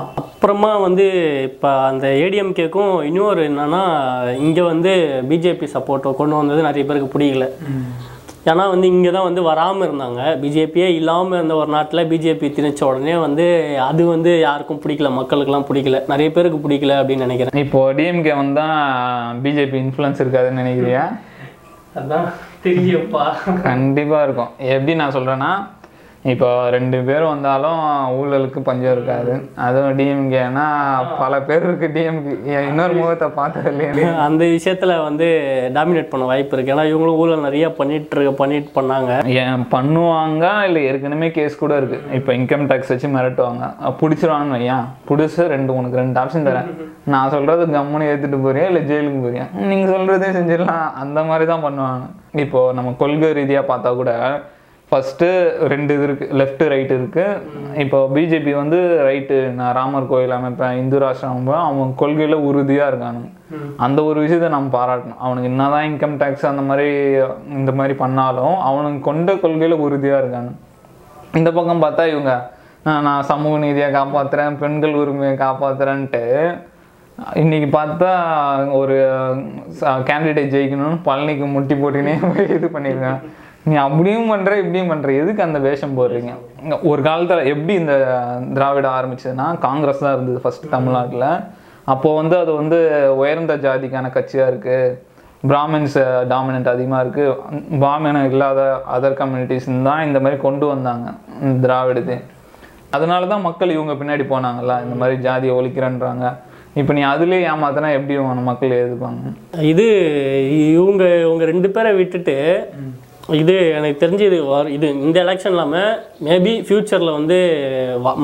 அப்புறமா 0.03 0.71
வந்து 0.85 1.07
இப்போ 1.49 1.71
அந்த 1.89 2.07
ஏடிஎம்கேக்கும் 2.25 2.93
இன்னொரு 3.09 3.43
என்னன்னா 3.51 3.83
இங்கே 4.45 4.63
வந்து 4.73 4.93
பிஜேபி 5.31 5.67
சப்போர்ட்டை 5.75 6.13
கொண்டு 6.21 6.41
வந்தது 6.41 6.69
நிறைய 6.69 6.85
பேருக்கு 6.87 7.15
பிடிக்கல. 7.15 7.47
ஏன்னா 8.51 8.65
வந்து 8.73 8.87
இங்கே 8.93 9.11
தான் 9.15 9.27
வந்து 9.29 9.43
வராமல் 9.49 9.87
இருந்தாங்க. 9.87 10.21
பிஜேபியே 10.43 10.87
இல்லாமல் 10.99 11.37
இருந்த 11.39 11.55
ஒரு 11.63 11.71
நாட்டில் 11.75 12.09
பிஜேபி 12.13 12.49
திணிச்ச 12.59 12.83
உடனே 12.91 13.17
வந்து 13.25 13.47
அது 13.89 14.03
வந்து 14.13 14.31
யாருக்கும் 14.47 14.81
பிடிக்கல 14.85 15.11
மக்களுக்கெல்லாம் 15.19 15.67
பிடிக்கல 15.71 15.99
நிறைய 16.13 16.29
பேருக்கு 16.37 16.63
பிடிக்கல 16.67 16.95
அப்படின்னு 17.01 17.27
நினைக்கிறேன். 17.27 17.65
இப்போ 17.65 17.83
டிஎம்கே 17.99 18.35
வந்தா 18.43 18.65
பிஜேபி 19.45 19.79
இன்ஃப்ளூயன்ஸ் 19.85 20.23
இருக்காதுன்னு 20.25 20.63
நினைக்கிறியா? 20.63 21.05
அதான் 22.01 22.27
தெரியப்பா 22.65 23.27
கண்டிப்பா 23.69 24.19
இருக்கும். 24.27 24.51
எப்படி 24.75 24.95
நான் 25.03 25.17
சொல்றேன்னா 25.19 25.53
இப்போ 26.25 26.49
ரெண்டு 26.71 26.99
பேர் 27.05 27.23
வந்தாலும் 27.23 27.79
ஊழலுக்கு 28.17 28.61
பஞ்சம் 28.61 28.93
இருக்காது. 28.93 29.35
அதுவும் 29.67 29.95
டிஎம்கேனா 29.99 30.65
பல 31.21 31.41
பேர் 31.41 31.63
இருக்கு 31.63 31.89
டிஎம்கே 31.95 32.59
இன்னொரு 32.71 32.95
முகத்தை 32.95 33.29
பார்த்தது 33.29 33.71
இல்லையா? 33.71 34.11
அந்த 34.27 34.45
விஷயத்துல 34.45 35.03
வந்து 35.03 35.27
டாமினேட் 35.77 36.11
பண்ண 36.11 36.25
வாய்ப்பு 36.25 36.55
இருக்கு. 36.57 36.75
ஏன்னா 36.75 36.85
இவங்களும் 36.91 37.21
ஊழல் 37.23 37.47
நிறைய 37.47 37.73
பண்ணிட்டு 37.73 38.17
இருக்க 38.17 38.35
பண்ணிட்டு 38.43 38.71
பண்ணாங்க. 38.79 39.15
ஏன் 39.45 39.65
பண்ணுவாங்க 39.75 40.45
இல்லை 40.67 40.83
ஏற்கனவே 40.91 41.31
கேஸ் 41.31 41.61
கூட 41.63 41.77
இருக்கு. 41.77 42.01
இப்போ 42.19 42.33
இன்கம் 42.33 42.69
டேக்ஸ் 42.73 42.93
வச்சு 42.95 43.11
மிரட்டுவாங்க. 43.17 43.65
பிடிச்சிருவாங்கன்னு 44.03 44.59
வையன் 44.59 44.87
பிடிச்சி 45.11 45.49
ரெண்டு 45.57 45.75
உனக்கு 45.75 46.03
ரெண்டு 46.03 46.21
ஆப்ஷன் 46.21 46.49
தரேன். 46.51 46.71
நான் 47.15 47.35
சொல்றது 47.39 47.73
கம்முன்னு 47.79 48.13
ஏத்துட்டு 48.13 48.45
போறியா? 48.47 48.69
இல்லை 48.71 48.85
ஜெயிலுக்கு 48.93 49.27
போறியா? 49.27 49.49
நீங்க 49.73 49.89
சொல்றதே 49.97 50.31
செஞ்சிடலாம். 50.39 50.87
அந்த 51.05 51.23
மாதிரி 51.23 51.47
தான் 51.55 51.67
பண்ணுவாங்க. 51.67 52.07
இப்போ 52.47 52.73
நம்ம 52.73 52.97
கொள்கை 53.05 53.31
ரீதியா 53.43 53.63
பார்த்தா 53.73 53.95
கூட 53.95 54.13
ஃபஸ்ட்டு 54.91 55.27
ரெண்டு 55.73 55.93
இது 55.97 56.05
இருக்குது 56.07 56.37
லெஃப்ட் 56.41 56.63
ரைட் 56.73 56.93
இருக்குது 56.97 57.37
இப்போ 57.83 57.99
பிஜேபி 58.15 58.53
வந்து 58.61 58.79
ரைட்டு 59.09 59.37
நான் 59.59 59.75
ராமர் 59.79 60.09
கோயில் 60.13 60.35
அமைப்பேன் 60.37 60.79
இந்து 60.83 60.99
ராஷ்டிரம் 61.03 61.51
அவன் 61.59 61.93
கொள்கையில் 62.01 62.37
உறுதியாக 62.49 62.91
இருக்கானுங்க. 62.93 63.29
அந்த 63.77 63.99
ஒரு 64.05 64.19
விஷயத்தை 64.25 64.49
நம்ம 64.57 64.73
பாராட்டணும். 64.79 65.21
அவனுக்கு 65.25 65.51
என்னதான் 65.53 65.87
இன்கம் 65.91 66.17
டேக்ஸ் 66.23 66.51
அந்த 66.53 66.63
மாதிரி 66.63 66.89
இந்த 67.59 67.73
மாதிரி 67.73 67.95
பண்ணாலும் 68.03 68.57
அவனுக்கு 68.69 69.01
கொண்ட 69.01 69.37
கொள்கையில் 69.45 69.85
உறுதியாக 69.87 70.23
இருக்கானு 70.23 70.53
இந்த 71.41 71.51
பக்கம் 71.59 71.85
பார்த்தா 71.85 72.05
இவங்க 72.15 72.33
நான் 73.07 73.27
சமூக 73.31 73.57
நீதியை 73.59 73.89
காப்பாற்றுறேன் 73.99 74.59
பெண்கள் 74.63 74.99
உரிமையை 75.03 75.35
காப்பாற்றுறேன்ட்டு 75.47 76.23
இன்னைக்கு 77.37 77.69
பார்த்தா 77.79 78.11
ஒரு 78.73 78.97
கேண்டிடேட் 80.09 80.53
ஜெயிக்கணும்னு 80.55 80.99
பழனிக்கு 81.09 81.47
முட்டி 81.57 81.75
போட்டுனே 81.75 82.15
போய் 82.23 82.53
இது 82.57 82.69
பண்ணியிருக்காங்க. 82.69 83.21
நீ 83.69 83.75
அப்படியும் 83.87 84.31
பண்ற 84.33 84.53
இப்படியும் 84.61 84.91
பண்ற. 84.93 85.09
எதுக்கு 85.23 85.43
அந்த 85.47 85.59
வேஷம் 85.67 85.97
போடுறீங்க? 85.99 86.33
ஒரு 86.91 87.01
காலத்துல 87.09 87.45
எப்படி 87.53 87.75
இந்த 87.83 87.95
திராவிட 88.57 88.87
ஆரம்பிச்சதுன்னா 88.99 89.47
காங்கிரஸ் 89.67 90.05
தான் 90.05 90.15
இருந்தது 90.17 90.43
ஃபர்ஸ்ட் 90.45 90.67
தமிழ்நாட்டுல. 90.75 91.27
அப்போ 91.93 92.09
வந்து 92.21 92.35
அது 92.43 92.53
வந்து 92.61 92.79
உயர்ந்த 93.21 93.55
ஜாதிக்கான 93.67 94.11
கட்சியா 94.17 94.47
இருக்கு. 94.53 94.79
பிராமின்ஸ் 95.51 95.99
டாமினன்ட் 96.33 96.71
அதிகமாக 96.73 97.03
இருக்குது 97.05 97.77
பிராமணம் 97.83 98.27
இல்லாத 98.31 98.61
அதர் 98.97 99.19
கம்யூனிட்டிஸ் 99.21 99.69
தான் 99.89 100.07
இந்த 100.09 100.19
மாதிரி 100.25 100.39
கொண்டு 100.47 100.67
வந்தாங்க 100.73 101.07
திராவிடத்தை. 101.65 102.19
அதனால 102.97 103.29
தான் 103.33 103.47
மக்கள் 103.49 103.75
இவங்க 103.77 103.95
பின்னாடி 104.01 104.25
போனாங்கல்ல 104.33 104.77
இந்த 104.87 104.97
மாதிரி 105.01 105.17
ஜாதியை 105.27 105.53
ஒழிக்கிறேன்றாங்க. 105.59 106.27
இப்போ 106.81 106.93
நீ 106.97 107.03
அதுலேயே 107.13 107.47
ஏமாத்தினா 107.53 107.89
எப்படி 107.99 108.17
மக்கள் 108.51 108.77
எதிர்ப்பாங்க? 108.83 109.23
இது 109.73 109.87
இவங்க 110.75 111.05
இவங்க 111.27 111.45
ரெண்டு 111.53 111.71
பேரை 111.77 111.93
விட்டுட்டு 112.01 112.37
இது 113.41 113.55
எனக்கு 113.79 113.99
தெரிஞ்சு 114.03 114.25
இது 114.29 114.39
இது 114.77 114.87
இந்த 115.07 115.17
எலெக்ஷன் 115.25 115.55
இல்லாமல் 115.55 115.91
மேபி 116.27 116.53
ஃப்யூச்சரில் 116.67 117.17
வந்து 117.17 117.37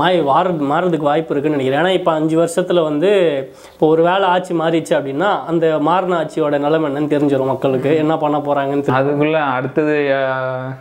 மாறி 0.00 0.18
வார 0.30 0.52
மாறதுக்கு 0.70 1.08
வாய்ப்பு 1.08 1.32
இருக்குன்னு 1.32 1.56
நினைக்கிறேன். 1.56 1.80
ஏன்னா 1.82 1.92
இப்போ 1.98 2.12
அஞ்சு 2.18 2.36
வருஷத்தில் 2.40 2.86
வந்து 2.88 3.10
இப்போ 3.74 3.86
ஒரு 3.94 4.02
வேளை 4.08 4.26
ஆட்சி 4.34 4.54
மாறிடுச்சு 4.62 4.94
அப்படின்னா 4.98 5.30
அந்த 5.52 5.66
மாறின 5.88 6.16
ஆட்சியோட 6.20 6.58
நிலைமை 6.66 6.88
என்னன்னு 6.90 7.12
தெரிஞ்சிடும் 7.14 7.52
மக்களுக்கு. 7.52 7.92
என்ன 8.04 8.16
பண்ண 8.24 8.38
போகிறாங்கன்னு 8.48 8.96
அதுக்குள்ள 9.00 9.40
அடுத்தது 9.58 9.96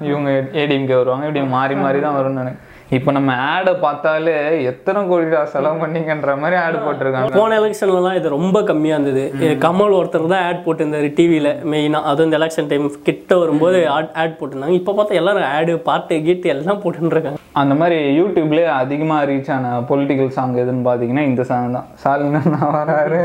இவங்க 0.10 0.32
ஏடிஎம்கே 0.64 0.98
வருவாங்க. 1.02 1.28
இப்படி 1.30 1.44
மாறி 1.58 1.78
மாறி 1.84 2.02
தான் 2.08 2.18
வரும்னு 2.20 2.42
நினைக்கிறேன். 2.44 2.65
இப்போ 2.94 3.10
நம்ம 3.16 3.36
ஆடை 3.52 3.72
பார்த்தாலே 3.84 4.34
எத்தனை 4.72 5.00
கோடி 5.10 5.26
ரூபா 5.30 5.40
செலவு 5.54 5.78
பண்ணீங்கன்ற 5.84 6.34
மாதிரி 6.42 6.56
ஆடு 6.64 6.78
போட்டிருக்காங்க. 6.84 7.32
போன 7.38 7.56
எலெக்ஷன்லலாம் 7.62 8.18
இது 8.20 8.28
ரொம்ப 8.36 8.58
கம்மியாக 8.68 8.98
இருந்தது. 8.98 9.24
கமல் 9.64 9.96
ஒருத்தர் 10.00 10.28
தான் 10.34 10.46
ஆட் 10.50 10.62
போட்டிருந்தாரு 10.66 11.08
டிவியில் 11.20 11.50
மெயினாக 11.72 12.10
அதுவும் 12.12 12.28
இந்த 12.30 12.40
எலெக்ஷன் 12.42 12.70
டைம் 12.72 12.86
கிட்ட 13.08 13.40
வரும்போது 13.42 13.80
ஆட் 13.96 14.38
போட்டிருந்தாங்க. 14.40 14.78
இப்போ 14.82 14.94
பார்த்தா 15.00 15.20
எல்லாரும் 15.22 15.50
ஆடு 15.56 15.76
பாட்டு 15.90 16.22
கீட்டு 16.28 16.54
எல்லாம் 16.56 16.82
போட்டுருக்காங்க. 16.86 17.42
அந்த 17.64 17.76
மாதிரி 17.82 18.00
யூடியூப்லேயே 18.20 18.70
அதிகமாக 18.84 19.28
ரீச் 19.32 19.52
ஆன 19.58 19.76
பொலிட்டிக்கல் 19.92 20.34
சாங் 20.38 20.56
எதுன்னு 20.64 20.88
பார்த்தீங்கன்னா 20.90 21.26
இந்த 21.32 21.46
சாங் 21.52 21.78
தான். 21.78 21.90
ஸ்டாலின் 22.04 22.40
நான் 22.56 22.74
வராரு. 22.80 23.24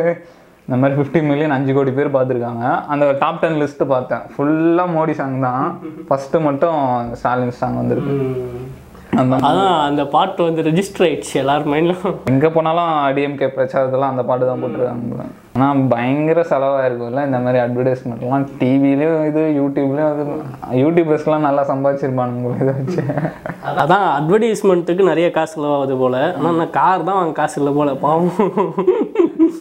இந்த 0.66 0.78
மாதிரி 0.80 0.96
ஃபிஃப்டி 0.98 1.20
மில்லியன் 1.28 1.54
அஞ்சு 1.54 1.72
கோடி 1.76 1.92
பேர் 1.94 2.16
பார்த்துருக்காங்க. 2.16 2.64
அந்த 2.94 3.04
டாப் 3.22 3.40
டென் 3.44 3.60
லிஸ்ட்டு 3.62 3.92
பார்த்தேன். 3.94 4.26
ஃபுல்லாக 4.34 4.94
மோடி 4.96 5.14
சாங் 5.20 5.40
தான். 5.46 5.64
ஃபஸ்ட்டு 6.10 6.44
மட்டும் 6.48 6.78
ஸ்டாலின் 7.20 7.58
சாங் 7.62 7.80
வந்திருக்கு. 7.82 8.16
அந்த 9.20 9.34
அதான் 9.46 9.76
அந்த 9.86 10.02
பாட்டு 10.14 10.40
வந்து 10.46 10.64
ரெஜிஸ்டர் 10.66 11.04
ஆயிடுச்சு 11.06 11.32
எல்லார் 11.40 11.70
மைண்ட்லும் 11.72 12.18
எங்கே 12.32 12.48
போனாலும் 12.56 12.90
டிஎம்கே 13.16 13.48
பிரச்சாரத்தெல்லாம் 13.56 14.12
அந்த 14.12 14.22
பாட்டு 14.28 14.44
தான் 14.48 14.60
போட்டுருக்காங்க. 14.62 15.24
ஆனால் 15.54 15.80
பயங்கர 15.92 16.40
செலவாக 16.50 16.84
இருக்கும்ல 16.88 17.24
இந்த 17.28 17.38
மாதிரி 17.44 17.58
அட்வர்டைஸ்மெண்ட்லாம் 17.62 18.46
டிவிலையும் 18.60 19.24
இது 19.30 19.42
யூடியூப்லேயும் 19.58 20.12
இது 20.14 20.36
யூடியூபர்ஸ்லாம் 20.82 21.46
நல்லா 21.48 21.64
சம்பாதிச்சிருப்பானுங்க 21.72 22.54
இதை 22.62 22.74
வச்சு. 22.78 23.02
அதான் 23.82 24.06
அட்வர்டைஸ்மெண்ட்டுக்கு 24.18 25.10
நிறைய 25.10 25.28
காசு 25.38 25.54
செலவாகுது 25.56 25.96
போல. 26.04 26.16
ஆனால் 26.36 26.58
நான் 26.60 26.74
கார் 26.78 27.06
தான் 27.08 27.20
வாங்க 27.20 27.36
காசு 27.42 27.58
இல்லை 27.62 27.74
போல 27.80 27.94
பாவம். 28.06 28.32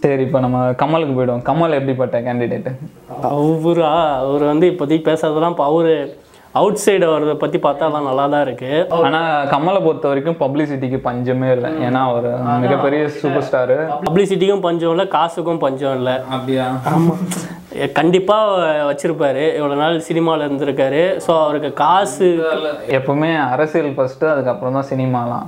சரி 0.01 0.23
இப்போ 0.27 0.39
நம்ம 0.45 0.57
கமலுக்கு 0.83 1.17
போயிடுவோம். 1.17 1.45
கமல் 1.51 1.77
எப்படிப்பட்ட 1.79 2.17
கேண்டிடேட்டு 2.27 2.73
அவரா? 3.35 3.93
அவர் 4.23 4.51
வந்து 4.53 4.65
இப்போதைக்கு 4.73 5.09
பேசுறதெல்லாம் 5.11 5.55
இப்போ 5.55 5.67
அவரு 5.71 5.93
அவுட் 6.59 6.81
சைடு 6.83 7.05
அவரை 7.09 7.35
பற்றி 7.43 7.57
பார்த்தா 7.65 7.91
தான் 7.95 8.07
நல்லா 8.09 8.25
தான் 8.33 8.43
இருக்கு 8.47 8.71
ஆனா 9.07 9.19
கமலை 9.53 9.79
பொறுத்த 9.85 10.07
வரைக்கும் 10.11 10.39
பப்ளிசிட்டிக்கு 10.43 10.99
பஞ்சமே 11.07 11.49
இல்லை. 11.55 11.69
ஏன்னா 11.87 12.01
அவர் 12.09 12.29
மிகப்பெரிய 12.63 13.01
சூப்பர் 13.19 13.45
ஸ்டாரு 13.47 13.77
பப்ளிசிட்டிக்கும் 14.07 14.65
பஞ்சம் 14.67 14.93
இல்லை 14.95 15.07
காசுக்கும் 15.17 15.63
பஞ்சம் 15.65 15.95
இல்லை. 15.99 16.15
அப்படியா? 16.35 16.67
ஆமாம் 16.93 17.23
கண்டிப்பாக 17.97 18.69
வச்சிருப்பாரு. 18.89 19.43
இவ்வளோ 19.57 19.75
நாள் 19.81 19.97
சினிமாவில் 20.07 20.45
இருந்திருக்காரு. 20.45 21.03
ஸோ 21.25 21.31
அவருக்கு 21.43 21.69
காசு 21.83 22.27
எப்பவுமே 22.97 23.29
அரசியல் 23.51 23.93
ஃபர்ஸ்ட் 23.97 24.25
அதுக்கப்புறம் 24.31 24.77
தான் 24.77 24.89
சினிமாலாம். 24.91 25.45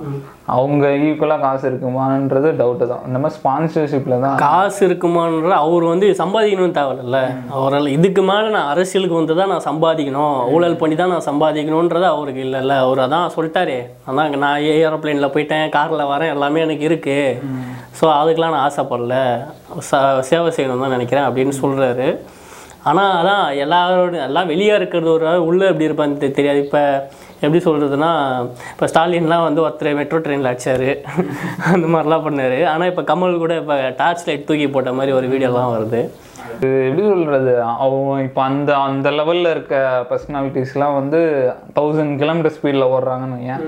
அவங்க 0.56 0.86
ஈக்குவலாக 1.08 1.44
காசு 1.48 1.64
இருக்குமான்றது 1.70 2.50
டவுட்டு 2.62 2.86
தான். 2.92 3.04
இந்த 3.10 3.18
மாதிரி 3.24 3.38
ஸ்பான்சர்ஷிப்ல 3.40 4.16
தான் 4.26 4.38
காசு 4.46 4.80
இருக்குமான்ற 4.88 5.52
அவர் 5.66 5.86
வந்து 5.92 6.08
சம்பாதிக்கணும்னு 6.22 6.78
தேவையில்ல. 6.80 7.20
அவரால் 7.58 7.94
இதுக்கு 7.98 8.24
மேலே 8.30 8.48
நான் 8.58 8.72
அரசியலுக்கு 8.74 9.20
வந்து 9.20 9.38
தான் 9.42 9.52
நான் 9.54 9.68
சம்பாதிக்கணும். 9.70 10.38
ஊழல் 10.56 10.80
பண்ணி 10.82 10.98
தான் 11.02 11.14
நான் 11.16 11.28
சம்பாதிக்கணுன்றது 11.30 12.08
அவருக்கு 12.14 12.44
இல்லைல்ல. 12.48 12.76
அவர் 12.86 13.06
அதான் 13.06 13.36
சொல்லிட்டாரே. 13.38 13.80
அதான் 14.10 14.40
நான் 14.46 14.66
ஏரோப்ளேனில் 14.80 15.34
போயிட்டேன் 15.36 15.68
காரில் 15.78 16.10
வரேன் 16.14 16.34
எல்லாமே 16.38 16.66
எனக்கு 16.68 16.88
இருக்குது 16.90 17.71
ஸோ 18.00 18.05
அதுக்கெலாம் 18.19 18.55
நான் 18.55 18.67
ஆசைப்படல. 18.67 19.15
ச 19.89 19.98
சேவை 20.29 20.51
செய்யணும் 20.57 20.83
தான் 20.86 20.95
நினைக்கிறேன் 20.98 21.27
அப்படின்னு 21.29 21.55
சொல்கிறாரு 21.63 22.07
ஆனால் 22.89 23.12
அதான் 23.17 23.43
எல்லாரோட 23.63 24.15
எல்லாம் 24.27 24.51
வெளியே 24.51 24.74
இருக்கிறது 24.77 25.10
ஒரு 25.15 25.25
உள்ளே 25.50 25.65
எப்படி 25.71 25.88
இருப்பான்னு 25.88 26.31
தெரியாது. 26.39 26.62
இப்போ 26.65 26.81
எப்படி 27.43 27.60
சொல்கிறதுனா 27.67 28.10
இப்போ 28.71 28.88
ஸ்டாலின்லாம் 28.91 29.45
வந்து 29.48 29.62
ஒருத்தர் 29.65 29.98
மெட்ரோ 30.00 30.19
ட்ரெயினில் 30.25 30.50
அடிச்சாரு. 30.51 30.89
அந்த 31.74 31.86
மாதிரிலாம் 31.93 32.25
பண்ணாரு. 32.27 32.60
ஆனால் 32.71 32.89
இப்போ 32.91 33.03
கமல் 33.12 33.41
கூட 33.43 33.55
இப்போ 33.62 33.77
டார்ச் 34.01 34.25
லைட் 34.27 34.48
தூக்கி 34.50 34.67
போட்ட 34.75 34.91
மாதிரி 35.00 35.13
ஒரு 35.19 35.29
வீடியோலாம் 35.33 35.74
வருது. 35.75 36.01
இது 36.55 36.69
எப்படி 36.88 37.03
சொல்றது? 37.13 37.53
அவங்க 37.83 38.21
இப்போ 38.27 38.41
அந்த 38.50 38.71
அந்த 38.88 39.10
லெவல்ல 39.19 39.51
இருக்க 39.55 39.75
பர்சனாலிட்டிஸ்லாம் 40.12 40.98
வந்து 41.00 41.19
தௌசண்ட் 41.77 42.15
கிலோமீட்டர் 42.21 42.55
ஸ்பீடில் 42.57 42.91
ஓடுறாங்கன்னு 42.95 43.39
வையேன். 43.39 43.63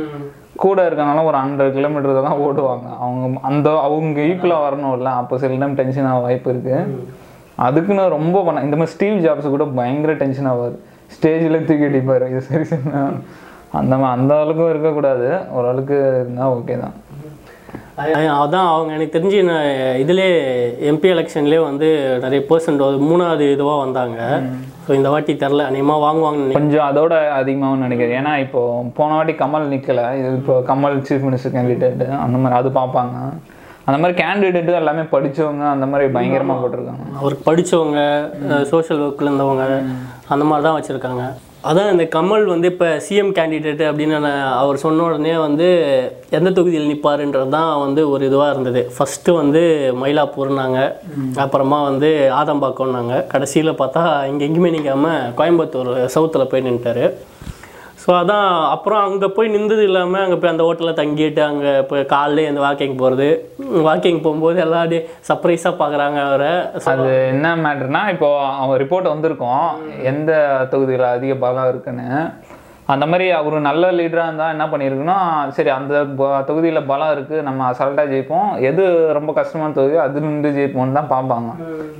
கூட 0.55 0.89
இருக்கனால 0.89 1.23
ஒரு 1.23 1.37
ஹண்ட்ரட் 1.37 1.71
கிலோமீட்டர் 1.71 2.23
தான் 2.23 2.33
ஓடுவாங்க. 2.33 2.97
அவங்க 2.99 3.39
அந்த 3.41 3.79
அவங்க 3.79 4.21
ஈக்குவலாக 4.21 4.61
வரணும்ல. 4.69 5.03
அப்போ 5.03 5.37
சில 5.37 5.55
டைம் 5.55 5.73
டென்ஷன் 5.73 6.05
ஆக 6.05 6.19
வாய்ப்பு 6.19 6.49
இருக்கு. 6.49 7.05
அதுக்குன்னு 7.55 8.09
ரொம்ப 8.09 8.43
பண்ண 8.43 8.61
இந்த 8.61 8.75
மாதிரி 8.75 8.95
ஸ்டீவ் 8.95 9.25
ஜாப்ஸ் 9.25 9.49
கூட 9.49 9.63
பயங்கர 9.63 10.13
டென்ஷன் 10.13 10.45
ஆகாது 10.45 10.79
ஸ்டேஜில் 11.07 11.57
தூக்கி 11.57 11.73
அடிப்பார். 11.73 12.29
இது 12.29 12.41
சரி 12.41 12.63
சரி 12.63 12.81
அந்த 13.71 13.95
மா- 13.95 14.11
அந்த 14.11 14.33
அளவுக்கும் 14.33 14.69
இருக்கக்கூடாது. 14.69 15.49
ஓரளவுக்கு 15.51 15.95
இருந்தால் 15.95 16.49
ஓகே 16.49 16.79
தான். 16.79 16.93
அதான் 17.97 18.75
அவங்க 18.75 18.93
எனக்கு 18.93 19.19
தெரிஞ்சு 19.19 19.43
நான் 19.43 19.95
இதிலே 19.95 20.49
எம்பி 20.81 21.03
எலெக்ஷன்லேயே 21.03 21.63
வந்து 21.63 22.17
நிறைய 22.21 22.45
பர்சன்ட் 22.49 22.83
மூணாவது 23.01 23.57
இதுவாக 23.57 23.79
வந்தாங்க. 23.79 24.41
ஸோ 24.85 24.91
இந்த 24.99 25.09
வாட்டி 25.11 25.33
தெரில 25.41 25.65
அநேகமாக 25.69 26.21
நினைக்கிறேன். 26.21 26.57
கொஞ்சம் 26.57 26.87
அதோட 26.89 27.13
அதிகமாகவும் 27.39 27.83
நினைக்கிறேன். 27.85 28.17
ஏன்னா 28.21 28.33
இப்போ 28.45 28.61
போன 28.97 29.09
வாட்டி 29.17 29.33
கமல் 29.41 29.69
நிற்கல 29.73 30.01
இது 30.19 30.31
இப்போ 30.41 30.55
கமல் 30.69 30.97
சீஃப் 31.09 31.25
மினிஸ்டர் 31.27 31.53
கேண்டிடேட் 31.55 32.03
அந்த 32.25 32.37
மாதிரி 32.43 32.57
அது 32.61 32.71
பார்ப்பாங்க. 32.79 33.15
அந்த 33.87 33.97
மாதிரி 34.01 34.15
கேண்டிடேட்டும் 34.23 34.81
எல்லாமே 34.81 35.03
படிச்சவங்க 35.13 35.63
அந்த 35.75 35.85
மாதிரி 35.91 36.11
பயங்கரமாக 36.17 36.61
போட்டிருக்காங்க. 36.63 37.05
அவருக்கு 37.21 37.47
படித்தவங்க 37.47 38.01
சோஷியல் 38.73 39.01
ஒர்க்கில் 39.05 39.29
இருந்தவங்க 39.29 39.65
அந்த 40.33 40.43
மாதிரி 40.49 40.65
தான் 40.67 40.77
வச்சுருக்காங்க. 40.77 41.23
அதான் 41.69 41.91
இந்த 41.93 42.05
கமல் 42.15 42.45
வந்து 42.51 42.67
இப்போ 42.71 42.87
சிஎம் 43.05 43.29
கேண்டிடேட் 43.35 43.83
அப்படின்னு 43.89 44.15
நான் 44.25 44.41
அவர் 44.61 44.81
சொன்ன 44.83 45.03
உடனே 45.03 45.35
வந்து 45.43 45.67
எந்த 46.37 46.49
தொகுதியில் 46.57 46.89
நிற்பாருன்றது 46.91 47.53
தான் 47.55 47.71
வந்து 47.83 48.01
ஒரு 48.13 48.23
இதுவாக 48.29 48.53
இருந்தது. 48.53 48.81
ஃபஸ்ட்டு 48.95 49.37
வந்து 49.41 49.61
மயிலாப்பூர்னாங்க. 50.01 50.79
அப்புறமா 51.43 51.79
வந்து 51.89 52.09
ஆதம்பாக்கம்னாங்க 52.39 53.15
கடைசியில் 53.33 53.79
பார்த்தா 53.81 54.03
இங்கே 54.31 54.45
எங்கேயுமே 54.47 54.73
நிற்காமல் 54.77 55.21
கோயம்புத்தூர் 55.39 55.93
சவுத்தில் 56.15 56.51
போய் 56.53 56.67
நின்ட்டார் 56.67 57.05
ஸோ 58.03 58.09
அதான் 58.19 58.47
அப்புறம் 58.73 59.01
அங்கே 59.07 59.27
போய் 59.35 59.51
நின்றது 59.53 59.83
இல்லாமல் 59.89 60.23
அங்கே 60.23 60.37
போய் 60.39 60.51
அந்த 60.51 60.63
ஹோட்டலில் 60.67 60.97
தங்கிட்டு 60.99 61.41
அங்கே 61.49 61.73
போய் 61.89 62.01
காலையில் 62.13 62.49
அந்த 62.51 62.61
வாக்கிங் 62.65 62.97
போகிறது 63.01 63.27
வாக்கிங் 63.87 64.19
போகும்போது 64.25 64.57
எல்லாம் 64.63 64.83
அப்படியே 64.83 65.01
சர்ப்ரைஸாக 65.29 65.79
பார்க்குறாங்க 65.81 66.17
அவரை. 66.29 66.51
அது 66.93 67.05
என்ன 67.33 67.53
மேட்டர்னா 67.65 68.01
இப்போ 68.15 68.29
அவன் 68.63 68.79
ரிப்போர்ட் 68.83 69.13
வந்திருக்கோம். 69.13 69.67
எந்த 70.11 70.31
தொகுதியில் 70.73 71.05
அதிக 71.15 71.35
பலம் 71.45 71.69
இருக்குன்னு. 71.73 72.09
அந்த 72.91 73.05
மாதிரி 73.09 73.25
அவர் 73.37 73.55
நல்ல 73.67 73.89
லீடராக 73.97 74.27
இருந்தால் 74.27 74.53
என்ன 74.53 74.65
பண்ணியிருக்குன்னா 74.71 75.17
சரி 75.57 75.71
அந்த 75.75 76.01
தொகுதியில் 76.47 76.87
பலம் 76.89 77.11
இருக்குது 77.15 77.45
நம்ம 77.47 77.67
அசால்ட்டாக 77.69 78.11
ஜெயிப்போம். 78.13 78.49
எது 78.69 78.83
ரொம்ப 79.17 79.31
கஷ்டமான 79.37 79.73
தொகுதி 79.77 79.97
அது 80.05 80.23
நின்று 80.25 80.49
ஜெயிப்போம்னு 80.57 80.97
தான் 80.99 81.11
பார்ப்பாங்க. 81.13 81.49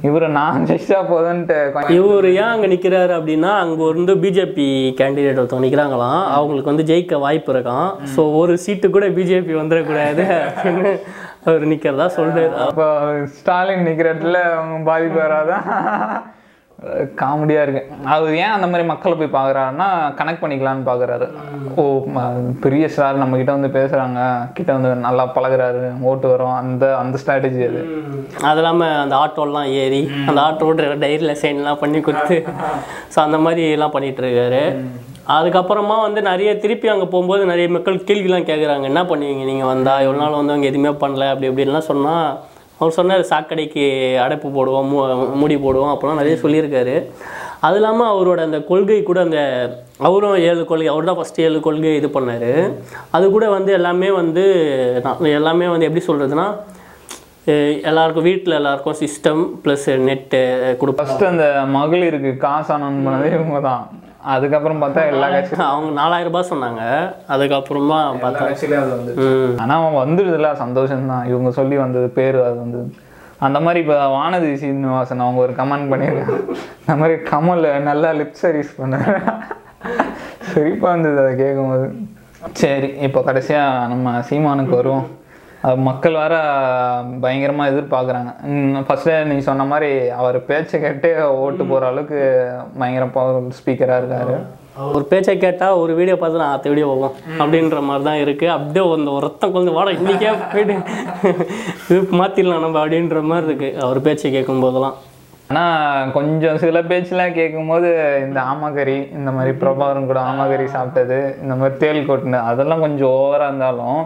இவர் 0.08 0.26
நான் 0.40 0.68
ஜெயிச்சா 0.72 1.00
போதுன்ட்டு 1.12 1.60
இவர் 2.00 2.28
ஏன் 2.32 2.52
அங்கே 2.54 2.72
நிற்கிறாரு 2.74 3.16
அப்படின்னா 3.20 3.52
அங்கே 3.64 3.88
வந்து 3.92 4.16
பிஜேபி 4.26 4.68
கேண்டிடேட் 5.00 5.42
ஒருத்தவங்க 5.42 5.68
நிற்கிறாங்களாம் 5.68 6.22
அவங்களுக்கு 6.38 6.74
வந்து 6.74 6.90
ஜெயிக்க 6.92 7.22
வாய்ப்பு 7.26 7.54
இருக்கான் 7.56 7.90
ஸோ 8.16 8.24
ஒரு 8.42 8.56
சீட்டு 8.66 8.90
கூட 8.98 9.08
பிஜேபி 9.20 9.56
வந்துடக்கூடாது 9.62 10.26
அப்படின்னு 10.44 10.94
அவர் 11.48 11.72
நிற்கிறதா 11.74 12.06
சொல்றாரு. 12.20 12.54
அப்போ 12.68 12.86
ஸ்டாலின் 13.40 13.86
நிற்கிற 13.88 14.08
இடத்துல 14.14 14.40
அவங்க 14.60 14.78
பாதிப்பு 14.92 15.20
வராதான் 15.26 15.66
காமெடியாக 17.20 17.66
இருக்கு. 17.66 17.82
அவர் 18.14 18.34
ஏன் 18.44 18.54
அந்த 18.56 18.68
மாதிரி 18.72 18.86
மக்களை 18.90 19.14
போய் 19.20 19.36
பார்க்குறாருன்னா 19.36 19.88
கனெக்ட் 20.20 20.42
பண்ணிக்கலான்னு 20.42 20.88
பார்க்குறாரு 20.90 21.28
ஓ 21.82 21.84
பெரிய 22.64 22.88
ஸ்டார் 22.94 23.22
நம்ம 23.22 23.38
கிட்ட 23.40 23.52
வந்து 23.58 23.70
பேசுகிறாங்க 23.78 24.20
கிட்ட 24.58 24.70
வந்து 24.78 24.90
நல்லா 25.06 25.26
பழகுறாரு. 25.36 25.86
ஓட்டு 26.10 26.28
வரும். 26.32 26.56
அந்த 26.62 26.84
அந்த 27.02 27.22
ஸ்ட்ராட்டஜி 27.22 27.64
அது. 27.70 27.82
அது 28.50 28.62
இல்லாமல் 28.64 29.00
அந்த 29.04 29.16
ஆட்டோலாம் 29.24 29.72
ஏறி 29.84 30.04
அந்த 30.28 30.40
ஆட்டோ 30.48 30.74
டைரியில் 31.06 31.40
சைன்லாம் 31.44 31.82
பண்ணி 31.84 32.02
கொடுத்து 32.10 32.38
ஸோ 33.16 33.20
அந்த 33.28 33.40
மாதிரி 33.48 33.64
எல்லாம் 33.78 33.96
பண்ணிட்டு 33.96 34.24
இருக்காரு. 34.26 34.64
அதுக்கப்புறமா 35.36 35.98
வந்து 36.06 36.22
நிறைய 36.32 36.50
திருப்பி 36.64 36.88
அங்கே 36.94 37.06
போகும்போது 37.12 37.44
நிறைய 37.52 37.68
மக்கள் 37.76 38.06
கேள்விலாம் 38.10 38.50
கேட்குறாங்க 38.50 38.86
என்ன 38.92 39.02
பண்ணுவீங்க? 39.12 39.44
நீங்கள் 39.52 39.72
வந்தால் 39.74 40.04
எவ்வளோ 40.06 40.20
நாள் 40.24 40.40
வந்து 40.40 40.54
அவங்க 40.54 40.68
எதுவுமே 40.72 40.92
பண்ணல 41.04 41.30
அப்படி 41.34 41.50
இப்படின்லாம் 41.50 41.90
சொன்னால் 41.92 42.26
அவர் 42.80 42.98
சொன்னார் 42.98 43.30
சாக்கடைக்கு 43.32 43.86
அடைப்பு 44.26 44.48
போடுவோம் 44.58 44.88
மூ 44.92 45.00
மூடி 45.42 45.56
போடுவோம் 45.66 45.92
அப்படிலாம் 45.94 46.22
நிறைய 46.22 46.38
சொல்லியிருக்காரு. 46.44 46.96
அது 47.68 47.78
இல்லாமல் 47.80 48.12
அவரோட 48.14 48.40
அந்த 48.48 48.60
கொள்கை 48.70 48.98
கூட 49.10 49.20
அந்த 49.26 49.40
அவரும் 50.08 50.38
ஏழு 50.50 50.64
கொள்கை 50.72 50.90
அவர் 50.94 51.10
தான் 51.10 51.20
ஃபஸ்ட்டு 51.20 51.46
ஏழு 51.48 51.60
கொள்கை 51.68 51.94
இது 52.00 52.10
பண்ணார். 52.18 52.52
அது 53.18 53.26
கூட 53.36 53.46
வந்து 53.58 53.72
எல்லாமே 53.80 54.10
வந்து 54.22 54.46
நான் 55.06 55.36
எல்லாமே 55.40 55.68
வந்து 55.74 55.88
எப்படி 55.90 56.06
சொல்கிறதுனா 56.10 56.48
எல்லாருக்கும் 57.92 58.28
வீட்டில் 58.30 58.60
எல்லாருக்கும் 58.60 59.00
சிஸ்டம் 59.04 59.42
ப்ளஸ் 59.64 59.88
நெட்டு 60.08 60.42
கொடுப்பாங்க. 60.82 61.10
ஃபஸ்ட்டு 61.10 61.32
அந்த 61.34 61.48
மகளிருக்கு 61.78 62.32
காசு 62.46 62.72
அனௌன்ஸ் 62.76 63.06
பண்ணதே 63.08 63.32
இவங்க 63.38 63.62
தான் 63.70 63.84
அதுக்கப்புறம் 64.34 64.82
பார்த்தா 64.82 65.02
எல்லா 65.12 65.28
கட்சியும் 65.34 65.70
அவங்க 65.70 65.90
நாலாயிரம் 66.02 66.30
ரூபாய் 66.30 66.50
சொன்னாங்க. 66.52 66.82
அதுக்கப்புறமா 67.34 67.98
பார்த்தா 68.24 68.44
கட்சியிலையும் 68.50 68.84
அது 68.84 68.94
வந்து 68.98 69.14
ஆனால் 69.64 69.80
அவன் 69.80 69.98
வந்துடுதுல 70.02 70.52
சந்தோஷம் 70.62 71.10
தான் 71.12 71.28
இவங்க 71.32 71.50
சொல்லி 71.58 71.78
வந்தது 71.84 72.08
பேர் 72.20 72.38
அது 72.48 72.58
வந்து. 72.64 72.82
அந்த 73.48 73.60
மாதிரி 73.66 73.80
இப்போ 73.84 73.96
வானதி 74.18 74.50
சீனிவாசன் 74.62 75.24
அவங்க 75.26 75.40
ஒரு 75.46 75.54
கமெண்ட் 75.60 75.90
பண்ணியிருக்காங்க. 75.94 76.38
இந்த 76.82 76.96
மாதிரி 77.02 77.16
கமல் 77.32 77.66
நல்லா 77.90 78.12
லிப் 78.20 78.42
சர்வீஸ் 78.44 78.72
பண்ண. 78.80 79.00
சிரிப்பாக 80.52 80.94
இருந்தது 80.94 81.20
அதை 81.24 81.34
கேட்கும்போது. 81.44 81.88
சரி 82.62 82.90
இப்போ 83.08 83.20
கடைசியாக 83.30 83.88
நம்ம 83.94 84.16
சீமானுக்கு 84.30 84.76
வருவோம். 84.80 85.06
மக்கள் 85.88 86.20
வேற 86.22 86.36
பயங்கரமாக 87.24 87.72
எதிர்பார்க்குறாங்க. 87.72 88.32
ஃபஸ்ட்டு 88.88 89.14
நீ 89.30 89.36
சொன்ன 89.50 89.66
மாதிரி 89.72 89.92
அவர் 90.22 90.38
பேச்சை 90.50 90.80
கேட்டே 90.86 91.12
ஓட்டு 91.44 91.64
போகிற 91.70 91.88
அளவுக்கு 91.92 92.20
பயங்கர 92.82 93.06
ஸ்பீக்கராக 93.60 94.02
இருக்காரு. 94.02 94.36
ஒரு 94.96 95.04
பேச்சை 95.10 95.34
கேட்டால் 95.38 95.80
ஒரு 95.82 95.92
வீடியோ 95.98 96.16
பார்த்து 96.20 96.42
நான் 96.42 96.54
அடுத்த 96.54 96.70
வீடியோ 96.72 96.88
போவோம் 96.92 97.16
அப்படின்ற 97.42 97.80
மாதிரி 97.88 98.06
தான் 98.08 98.22
இருக்குது 98.24 98.54
அப்படியே 98.56 98.84
அந்த 98.96 99.10
ஒரு 99.18 99.26
ரத்தம் 99.26 99.56
கொஞ்சம் 99.56 99.76
வாட 99.78 99.90
இன்றைக்கே 99.98 100.32
போயிட்டு 100.54 100.76
இது 101.90 102.00
மாற்றிடலாம் 102.22 102.64
நம்ம 102.66 102.80
அப்படின்ற 102.84 103.22
மாதிரி 103.32 103.48
இருக்குது 103.50 103.78
அவர் 103.86 104.00
பேச்சை 104.08 104.32
கேட்கும் 104.36 104.64
போதெல்லாம் 104.66 104.98
ஆனால் 105.50 106.12
கொஞ்சம் 106.18 106.60
சில 106.64 106.82
பேச்செலாம் 106.92 107.38
கேட்கும்போது 107.38 107.90
இந்த 108.26 108.40
ஆமகரி 108.52 108.98
இந்த 109.18 109.30
மாதிரி 109.38 109.54
பிரபாகரன் 109.62 110.10
கூட 110.12 110.20
ஆமகரி 110.32 110.66
சாப்பிட்டது 110.76 111.20
இந்த 111.44 111.56
மாதிரி 111.56 111.76
தேல் 111.84 112.08
கொட்டினது 112.10 112.50
அதெல்லாம் 112.52 112.84
கொஞ்சம் 112.86 113.14
ஓவராக 113.18 113.50
இருந்தாலும் 113.50 114.02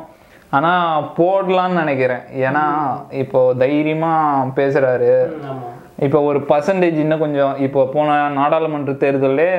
ஆனால் 0.55 1.07
போடலான்னு 1.17 1.81
நினைக்கிறேன். 1.83 2.23
ஏன்னா 2.47 2.63
இப்போ 3.23 3.39
தைரியமாக 3.63 4.51
பேசுகிறாரு 4.59 5.11
இப்போ 6.05 6.19
ஒரு 6.29 6.39
பர்சன்டேஜ் 6.51 6.97
இன்னும் 7.03 7.23
கொஞ்சம் 7.25 7.55
இப்போ 7.65 7.81
போன 7.95 8.15
நாடாளுமன்ற 8.39 8.93
தேர்தலே 9.03 9.51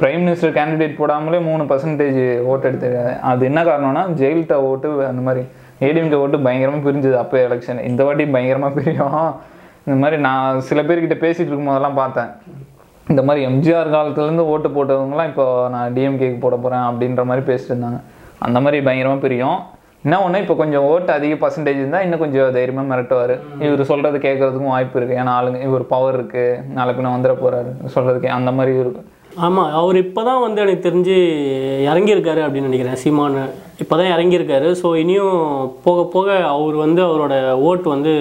பிரைம் 0.00 0.22
மினிஸ்டர் 0.24 0.56
கேண்டிடேட் 0.58 0.98
போடாமலே 0.98 1.38
மூணு 1.48 1.62
பர்சன்டேஜ் 1.70 2.20
ஓட்டு 2.50 2.68
எடுத்திருக்காரு 2.68 3.14
அது 3.30 3.42
என்ன 3.50 3.60
காரணம்னா 3.68 4.02
ஜெயலலிதா 4.20 4.58
ஓட்டு 4.70 4.88
அந்த 5.10 5.22
மாதிரி 5.26 5.42
ஏடிஎம்கே 5.86 6.20
ஓட்டு 6.24 6.38
பயங்கரமாக 6.46 6.84
பிரிஞ்சுது 6.86 7.16
அப்போ 7.22 7.36
எலெக்ஷன் 7.46 7.80
இந்த 7.90 8.02
வாட்டி 8.06 8.24
பயங்கரமாக 8.34 8.72
பிரியும். 8.76 9.18
இந்த 9.86 9.96
மாதிரி 10.02 10.16
நான் 10.26 10.60
சில 10.68 10.80
பேர்கிட்ட 10.88 11.16
பேசிட்டு 11.24 11.50
இருக்கும்போதெல்லாம் 11.50 11.98
பார்த்தேன். 12.02 12.30
இந்த 13.12 13.22
மாதிரி 13.26 13.40
எம்ஜிஆர் 13.48 13.94
காலத்துலேருந்து 13.96 14.44
ஓட்டு 14.52 14.68
போட்டவங்கலாம் 14.76 15.28
இப்போ 15.32 15.44
நான் 15.74 15.92
டிஎம்கேக்கு 15.96 16.38
போட 16.44 16.54
போகிறேன் 16.64 16.86
அப்படின்ற 16.90 17.24
மாதிரி 17.30 17.44
பேசிட்டு 17.50 17.72
இருந்தாங்க. 17.74 18.00
அந்த 18.46 18.58
மாதிரி 18.64 18.78
பயங்கரமாக 18.86 19.22
பிரியும். 19.24 19.58
என்ன 20.06 20.18
ஒன்று 20.24 20.40
இப்போ 20.42 20.54
கொஞ்சம் 20.58 20.84
ஓட்டு 20.88 21.10
அதிக 21.12 21.34
பர்சன்டேஜ் 21.40 21.78
இருந்தால் 21.80 22.04
இன்னும் 22.04 22.20
கொஞ்சம் 22.22 22.52
தைரியமாக 22.56 22.86
மிரட்டுவார். 22.90 23.32
இவர் 23.64 23.80
சொல்கிறது 23.88 24.18
கேட்குறதுக்கும் 24.26 24.74
வாய்ப்பு 24.74 24.98
இருக்குது 24.98 25.18
ஏன்னா 25.20 25.32
ஆளுங்க 25.38 25.60
இவர் 25.68 25.84
பவர் 25.92 26.16
இருக்குது 26.18 26.60
நாளை 26.76 26.92
பின்ன 26.94 27.14
வந்துட 27.14 27.32
போகிறாரு 27.40 27.70
சொல்கிறதுக்கே 27.94 28.30
அந்த 28.36 28.50
மாதிரி 28.58 28.72
இருக்கும் 28.82 29.08
ஆமாம் 29.44 29.70
அவர் 29.78 29.96
இப்போ 30.04 30.20
தான் 30.28 30.42
வந்து 30.46 30.62
எனக்கு 30.64 30.86
தெரிஞ்சு 30.88 31.16
இறங்கியிருக்காரு 31.90 32.42
அப்படின்னு 32.44 32.68
நினைக்கிறேன் 32.70 33.00
சீமானு. 33.04 33.44
இப்போ 33.82 33.94
தான் 33.98 34.12
இறங்கியிருக்காரு. 34.12 34.68
ஸோ 34.80 34.88
இனியும் 35.00 35.40
போக 35.86 36.04
போக 36.12 36.28
அவர் 36.52 36.76
வந்து 36.82 37.00
அவரோட 37.06 37.34
ஓட்டு 37.68 37.88
வந்து 37.94 38.12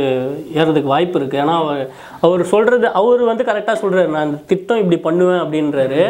ஏறதுக்கு 0.60 0.90
வாய்ப்பு 0.94 1.18
இருக்குது 1.20 1.42
ஏன்னா 1.44 1.54
அவர் 1.62 1.84
அவர் 2.26 2.42
சொல்கிறது 2.52 2.88
அவர் 3.00 3.22
வந்து 3.30 3.44
கரெக்டாக 3.50 3.76
சொல்கிறாரு 3.82 4.10
நான் 4.16 4.28
இந்த 4.28 4.40
திட்டம் 4.50 4.82
இப்படி 4.82 4.98
பண்ணுவேன் 5.06 5.42
அப்படின்றாரு. 5.44 6.02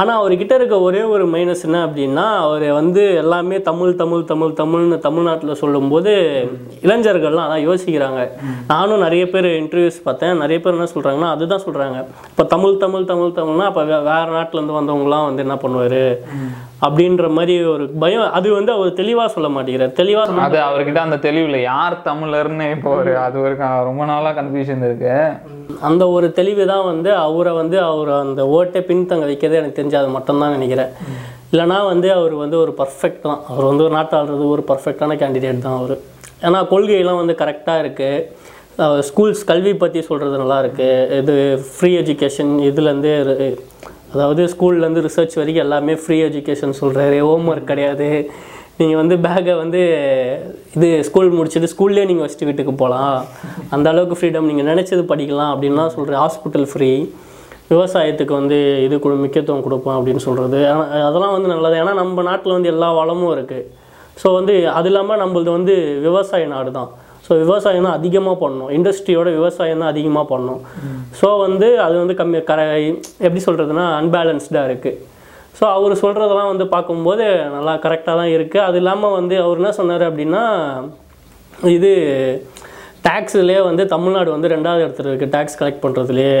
ஆனால் 0.00 0.18
அவர்கிட்ட 0.20 0.52
இருக்க 0.58 0.76
ஒரே 0.88 1.02
ஒரு 1.14 1.24
மைனஸ் 1.34 1.64
என்ன 1.68 1.82
அப்படின்னா 1.86 2.24
அவர் 2.46 2.66
வந்து 2.80 3.04
எல்லாமே 3.22 3.56
தமிழ் 3.70 3.94
தமிழ் 4.02 4.26
தமிழ் 4.32 4.58
தமிழ்னு 4.62 4.98
தமிழ்நாட்டில் 5.06 5.60
சொல்லும்போது 5.62 6.12
இளைஞர்கள்லாம் 6.86 7.46
அதான் 7.46 7.66
யோசிக்கிறாங்க. 7.68 8.20
நானும் 8.72 9.04
நிறைய 9.06 9.26
பேர் 9.34 9.50
இன்டர்வியூஸ் 9.62 10.00
பார்த்தேன். 10.08 10.36
நிறைய 10.44 10.58
பேர் 10.64 10.78
என்ன 10.78 10.90
சொல்கிறாங்கன்னா 10.96 11.30
அதுதான் 11.36 11.64
சொல்கிறாங்க 11.68 12.00
இப்போ 12.32 12.46
தமிழ் 12.56 12.82
தமிழ் 12.84 13.08
தமிழ் 13.12 13.38
தமிழ்னா 13.40 13.68
அப்போ 13.70 13.84
வேறு 14.10 14.31
நாட்டிலேருந்து 14.36 14.78
வந்தவங்களாம் 14.78 15.26
வந்து 15.28 15.44
என்ன 15.46 15.56
பண்ணுவார்? 15.62 16.02
அப்படின்ற 16.86 17.26
மாதிரி 17.36 17.54
ஒரு 17.72 17.84
பயம். 18.02 18.24
அது 18.38 18.48
வந்து 18.58 18.72
அவர் 18.76 18.98
தெளிவாக 19.00 19.28
சொல்ல 19.34 19.48
மாட்டேங்கிறார். 19.54 19.94
தெளிவாக 20.00 20.46
அது 20.46 20.58
அவர்கிட்ட 20.68 21.00
அந்த 21.06 21.18
தெளிவில் 21.26 21.58
யார் 21.70 21.96
தமிழர்னு 22.08 22.68
இப்போ 22.76 22.90
ஒரு 23.00 23.12
அது 23.26 23.38
ஒரு 23.44 23.54
ரொம்ப 23.90 24.04
நாளாக 24.12 24.34
கன்ஃபியூஷன் 24.40 24.84
இருக்கு. 24.88 25.14
அந்த 25.88 26.02
ஒரு 26.16 26.28
தெளிவு 26.38 26.64
தான் 26.72 26.86
வந்து 26.92 27.12
அவரை 27.26 27.52
வந்து 27.60 27.78
அவர் 27.90 28.12
அந்த 28.24 28.42
ஓட்டை 28.58 28.82
பின்தங்க 28.90 29.26
வைக்கிறது 29.30 29.60
எனக்கு 29.60 29.78
தெரிஞ்சு 29.80 30.00
அது 30.02 30.16
மட்டும்தான் 30.16 30.56
நினைக்கிறேன். 30.58 30.92
இல்லைனா 31.52 31.78
வந்து 31.92 32.08
அவர் 32.18 32.34
வந்து 32.44 32.56
ஒரு 32.64 32.72
பர்ஃபெக்ட் 32.78 33.26
தான். 33.26 33.40
அவர் 33.50 33.68
வந்து 33.70 33.84
ஒரு 33.86 33.94
நாட்டாளுறது 33.98 34.44
ஒரு 34.54 34.62
பர்ஃபெக்டான 34.70 35.16
கேண்டிடேட் 35.22 35.66
தான் 35.66 35.80
அவர். 35.80 35.96
ஏன்னா 36.46 36.60
கொள்கையெல்லாம் 36.70 37.20
வந்து 37.22 37.34
கரெக்டாக 37.42 37.82
இருக்குது 37.84 39.00
ஸ்கூல்ஸ் 39.08 39.42
கல்வி 39.50 39.72
பற்றி 39.80 40.00
சொல்கிறது 40.06 40.36
நல்லா 40.42 40.56
இருக்கு. 40.62 40.86
இது 41.20 41.34
ஃப்ரீ 41.72 41.90
எஜுகேஷன் 42.02 42.52
இதுலேருந்து 42.68 43.12
அதாவது 44.14 44.42
ஸ்கூல்லேருந்து 44.52 45.04
ரிசர்ச் 45.08 45.36
வரைக்கும் 45.40 45.64
எல்லாமே 45.66 45.94
ஃப்ரீ 46.02 46.16
எஜுகேஷன் 46.28 46.78
சொல்கிறாரு 46.80 47.18
ஹோம் 47.26 47.48
ஒர்க் 47.52 47.70
கிடையாது. 47.72 48.08
நீங்கள் 48.78 49.00
வந்து 49.00 49.16
பேக்கை 49.24 49.54
வந்து 49.62 49.80
இது 50.76 50.88
ஸ்கூல் 51.08 51.34
முடிச்சுட்டு 51.38 51.70
ஸ்கூல்லேயே 51.72 52.06
நீங்கள் 52.10 52.24
வச்சுட்டு 52.24 52.48
வீட்டுக்கு 52.48 52.72
போகலாம் 52.82 53.18
அந்த 53.74 53.86
அளவுக்கு 53.92 54.18
ஃப்ரீடம் 54.18 54.48
நீங்கள் 54.50 54.68
நினச்சது 54.70 55.02
படிக்கலாம் 55.12 55.52
அப்படின்லாம் 55.54 55.92
சொல்கிற 55.96 56.16
ஹாஸ்பிட்டல் 56.22 56.66
ஃப்ரீ 56.72 56.90
விவசாயத்துக்கு 57.72 58.34
வந்து 58.40 58.58
இது 58.86 58.94
கொடு 59.04 59.22
முக்கியத்துவம் 59.24 59.64
கொடுப்போம் 59.66 59.96
அப்படின்னு 59.98 60.22
சொல்கிறது 60.26 60.58
அதெல்லாம் 61.08 61.34
வந்து 61.36 61.50
நல்லது. 61.54 61.76
ஏன்னா 61.82 61.94
நம்ம 62.00 62.22
நாட்டில் 62.30 62.56
வந்து 62.56 62.72
எல்லா 62.74 62.88
வளமும் 63.00 63.32
இருக்குது 63.36 63.68
ஸோ 64.22 64.30
வந்து 64.38 64.54
அது 64.78 64.88
இல்லாமல் 64.90 65.22
நம்மளது 65.22 65.50
வந்து 65.58 65.74
விவசாய 66.06 66.48
நாடு 66.54 66.70
தான் 66.78 66.90
ஸோ 67.26 67.32
விவசாயம் 67.42 67.86
தான் 67.86 67.98
அதிகமாக 68.00 68.36
பண்ணணும். 68.42 68.70
இண்டஸ்ட்ரியோட 68.78 69.28
விவசாயம் 69.38 69.82
தான் 69.82 69.92
அதிகமாக 69.94 70.26
பண்ணணும். 70.32 70.62
ஸோ 71.20 71.28
வந்து 71.46 71.68
அது 71.86 71.94
வந்து 72.02 72.16
கம்மி 72.20 72.38
கர 72.50 72.60
எப்படி 73.26 73.42
சொல்கிறதுனா 73.48 73.84
அன்பேலன்ஸ்டாக 74.00 74.68
இருக்குது 74.70 74.98
ஸோ 75.58 75.64
அவர் 75.76 75.94
சொல்கிறதெல்லாம் 76.02 76.52
வந்து 76.52 76.66
பார்க்கும்போது 76.74 77.24
நல்லா 77.54 77.72
கரெக்டாக 77.84 78.18
தான் 78.20 78.32
இருக்குது 78.36 78.66
அது 78.68 78.78
இல்லாமல் 78.82 79.16
வந்து 79.18 79.34
அவர் 79.44 79.60
என்ன 79.60 79.72
சொன்னார் 79.80 80.04
அப்படின்னா 80.10 80.42
இது 81.76 81.90
டேக்ஸ்லேயே 83.04 83.60
வந்து 83.60 83.82
தமிழ்நாடு 83.86 84.30
வந்து 84.30 84.48
ரெண்டாவது 84.48 84.82
இடத்துல 84.84 85.10
இருக்குது 85.10 85.32
டேக்ஸ் 85.32 85.58
கலெக்ட் 85.60 85.82
பண்ணுறதுலேயே 85.84 86.36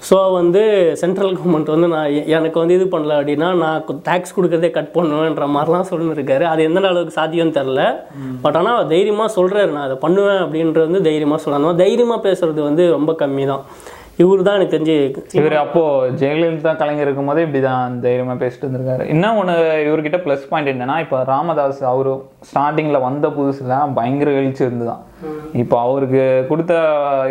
ஸோ 0.00 0.16
வந்து 0.32 0.62
சென்ட்ரல் 0.94 1.34
கவர்மெண்ட் 1.36 1.72
வந்து 1.74 1.88
நான் 1.88 2.12
எனக்கு 2.28 2.56
வந்து 2.58 2.76
இது 2.78 2.86
பண்ணல 2.86 3.16
அப்படின்னா 3.18 3.48
நான் 3.54 4.00
டேக்ஸ் 4.02 4.34
கொடுக்குறதே 4.36 4.70
கட் 4.70 4.94
பண்ணுவேன்ற 4.94 5.46
மாதிரிலாம் 5.46 5.88
சொல்லியிருக்காரு 5.90 6.44
அது 6.44 6.62
எந்த 6.62 6.80
அளவுக்கு 6.82 7.18
சாத்தியம்னு 7.18 7.56
தெரில 7.58 7.82
பட் 8.42 8.56
ஆனால் 8.56 8.86
தைரியமாக 8.86 9.34
சொல்கிறாரு 9.36 9.70
நான் 9.70 9.86
அதை 9.86 9.96
பண்ணுவேன் 9.96 10.42
அப்படின்றது 10.44 10.88
வந்து 10.88 11.02
தைரியமாக 11.02 11.40
சொல்கிறாங்க 11.44 11.76
தைரியமாக 11.76 12.20
பேசுறது 12.28 12.62
வந்து 12.62 12.86
ரொம்ப 12.90 13.12
கம்மி 13.20 13.46
தான் 13.46 13.64
இவர் 14.22 14.44
தான் 14.46 14.56
எனக்கு 14.58 14.74
தெரிஞ்சு 14.74 14.96
இவர் 15.38 15.54
அப்போது 15.62 16.10
ஜெயலலிதா 16.20 16.72
கலைஞர் 16.80 17.06
இருக்கும்போதே 17.06 17.44
இப்படி 17.46 17.60
தான் 17.66 17.94
தைரியமாக 18.04 18.36
பேசிட்டு 18.42 18.64
இருந்திருக்காரு 18.64 19.04
இன்னும் 19.12 19.38
ஒன்று 19.40 19.54
இவர்கிட்ட 19.86 20.18
ப்ளஸ் 20.24 20.48
பாயிண்ட் 20.50 20.72
என்னன்னா 20.72 20.96
இப்போ 21.04 21.18
ராமதாஸ் 21.32 21.80
அவரு 21.92 22.12
ஸ்டார்டிங்கில் 22.48 23.04
வந்த 23.06 23.28
புதுசில் 23.36 23.74
பயங்கர 23.98 24.34
எழுச்சி 24.40 24.62
இருந்துதான். 24.66 25.02
இப்போ 25.62 25.76
அவருக்கு 25.86 26.24
கொடுத்த 26.50 26.74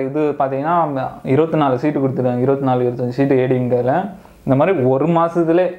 இது 0.08 0.24
பார்த்தீங்கன்னா 0.40 1.06
இருபத்தி 1.34 1.60
நாலு 1.64 1.82
சீட்டு 1.84 2.02
கொடுத்துருக்காங்க. 2.04 2.46
இருபத்தி 2.46 2.68
நாலு 2.70 2.84
இருபத்தஞ்சு 2.86 3.18
சீட்டு 3.20 3.40
ஏடிங்கிறதுல 3.44 3.96
இந்த 4.46 4.58
மாதிரி 4.60 4.74
ஒரு 4.94 5.08
மாதத்துலேயே 5.20 5.70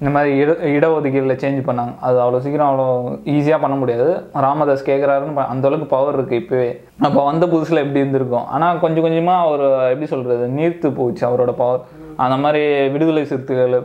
இந்த 0.00 0.10
மாதிரி 0.14 0.30
இட 0.42 0.50
இடஒதுக்கீடில் 0.74 1.40
சேஞ்ச் 1.42 1.58
பண்ணாங்க. 1.66 1.92
அது 2.06 2.16
அவ்வளோ 2.24 2.38
சீக்கிரம் 2.44 2.68
அவ்வளோ 2.68 2.86
ஈஸியாக 3.32 3.58
பண்ண 3.64 3.74
முடியாது. 3.80 4.10
ராமதாஸ் 4.44 4.86
கேட்குறாருன்னு 4.88 5.32
அந்தளவுக்கு 5.32 5.54
அந்த 5.54 5.68
அளவுக்கு 5.68 5.88
பவர் 5.94 6.16
இருக்குது 6.18 6.40
இப்போவே. 6.42 6.70
அப்போ 7.06 7.20
வந்த 7.30 7.46
புதுசில் 7.52 7.82
எப்படி 7.84 8.02
இருந்திருக்கும்? 8.02 8.46
ஆனால் 8.56 8.80
கொஞ்சம் 8.84 9.06
கொஞ்சமாக 9.06 9.44
அவர் 9.46 9.64
எப்படி 9.92 10.08
சொல்கிறது 10.14 10.46
நீர்த்து 10.58 10.90
போச்சு 11.00 11.24
அவரோட 11.28 11.54
பவர் 11.62 11.82
அந்த 12.24 12.36
மாதிரி 12.44 12.62
விடுதலை 12.94 13.24
சிறுத்தைகள் 13.32 13.76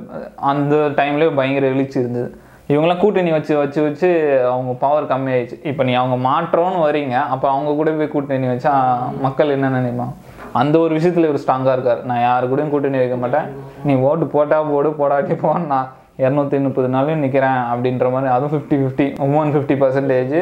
அந்த 0.52 0.76
டைம்லேயே 1.00 1.34
பயங்கர 1.40 1.68
எழுச்சி 1.74 1.98
இருந்தது. 2.04 2.30
இவங்களாம் 2.74 3.02
கூட்டணி 3.02 3.32
வச்சு 3.36 3.54
வச்சு 3.62 3.80
வச்சு 3.88 4.08
அவங்க 4.52 4.72
பவர் 4.86 5.10
கம்மியாயிடுச்சு. 5.12 5.58
இப்போ 5.72 5.82
நீ 5.90 5.94
அவங்க 6.04 6.16
மாற்றோன்னு 6.30 6.80
வரீங்க 6.86 7.18
அப்போ 7.34 7.48
அவங்க 7.56 7.74
கூட 7.80 7.92
போய் 8.00 8.14
கூட்டணி 8.16 8.48
வச்சா 8.54 8.72
மக்கள் 9.26 9.54
என்ன 9.58 9.74
நினைப்பான் 9.76 10.16
அந்த 10.62 10.76
ஒரு 10.86 10.94
விஷயத்தில் 10.98 11.30
இவர் 11.30 11.44
ஸ்ட்ராங்காக 11.44 11.76
இருக்கார். 11.78 12.02
நான் 12.10 12.24
யாரு 12.28 12.50
கூடயும் 12.54 12.74
கூட்டணி 12.74 13.00
வைக்க 13.02 13.20
மாட்டேன். 13.26 13.48
நீ 13.90 13.96
ஓட்டு 14.10 14.28
போட்டால் 14.36 14.72
போடு 14.74 14.92
போடாட்டி 15.02 15.38
போ 15.44 15.52
இரநூத்தி 16.24 16.58
முப்பது 16.66 16.90
நாளையும் 16.96 17.24
நிற்கிறேன் 17.26 17.62
அப்படின்ற 17.72 18.10
மாதிரி 18.16 18.30
அதுவும் 18.36 18.54
fifty 18.54 18.78
fifty 18.82 19.08
women 19.28 19.54
fifty 19.56 19.76
percentage 19.84 20.36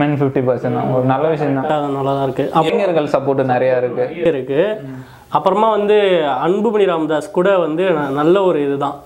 men 0.00 0.14
fifty 0.18 0.42
percent 0.48 0.78
ஒரு 0.98 1.06
நல்ல 1.10 1.24
விஷயம் 1.32 1.58
தான் 1.72 1.96
நல்லா 1.96 2.12
தான் 2.18 2.26
இருக்கு. 2.26 2.44
இளைஞர்கள் 2.68 3.12
சப்போர்ட் 3.14 3.42
நிறையா 3.54 3.74
இருக்கு. 3.80 4.04
இருக்கு. 4.30 4.60
அப்புறமா 5.36 5.68
வந்து 5.76 5.96
அன்புமணி 6.46 6.84
ராமதாஸ் 6.90 7.36
கூட 7.36 7.50
வந்து 7.66 7.84
நல்ல 8.20 8.36
ஒரு 8.48 8.58
இதுதான். 8.66 8.96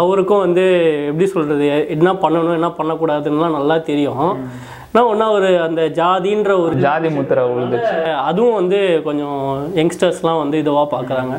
அவருக்கும் 0.00 0.44
வந்து 0.46 0.64
எப்படி 1.08 1.26
சொல்றது 1.34 1.66
என்ன 1.96 2.12
பண்ணணும் 2.24 2.58
என்ன 2.60 2.70
பண்ணக்கூடாதுன்னுலாம் 2.78 3.58
நல்லா 3.58 3.76
தெரியும். 3.90 4.20
ஆனால் 4.90 5.08
ஒன்றா 5.12 5.26
ஒரு 5.36 5.48
அந்த 5.66 5.82
ஜாதின்ற 6.00 6.52
ஒரு 6.64 6.74
ஜாதி 6.84 7.08
முத்திரை 7.16 7.44
உழுதுச்சு. 7.52 7.96
அதுவும் 8.28 8.58
வந்து 8.60 8.80
கொஞ்சம் 9.06 9.40
யங்ஸ்டர்ஸ்லாம் 9.80 10.42
வந்து 10.42 10.56
இதுவாக 10.64 10.86
பார்க்குறாங்க 10.94 11.36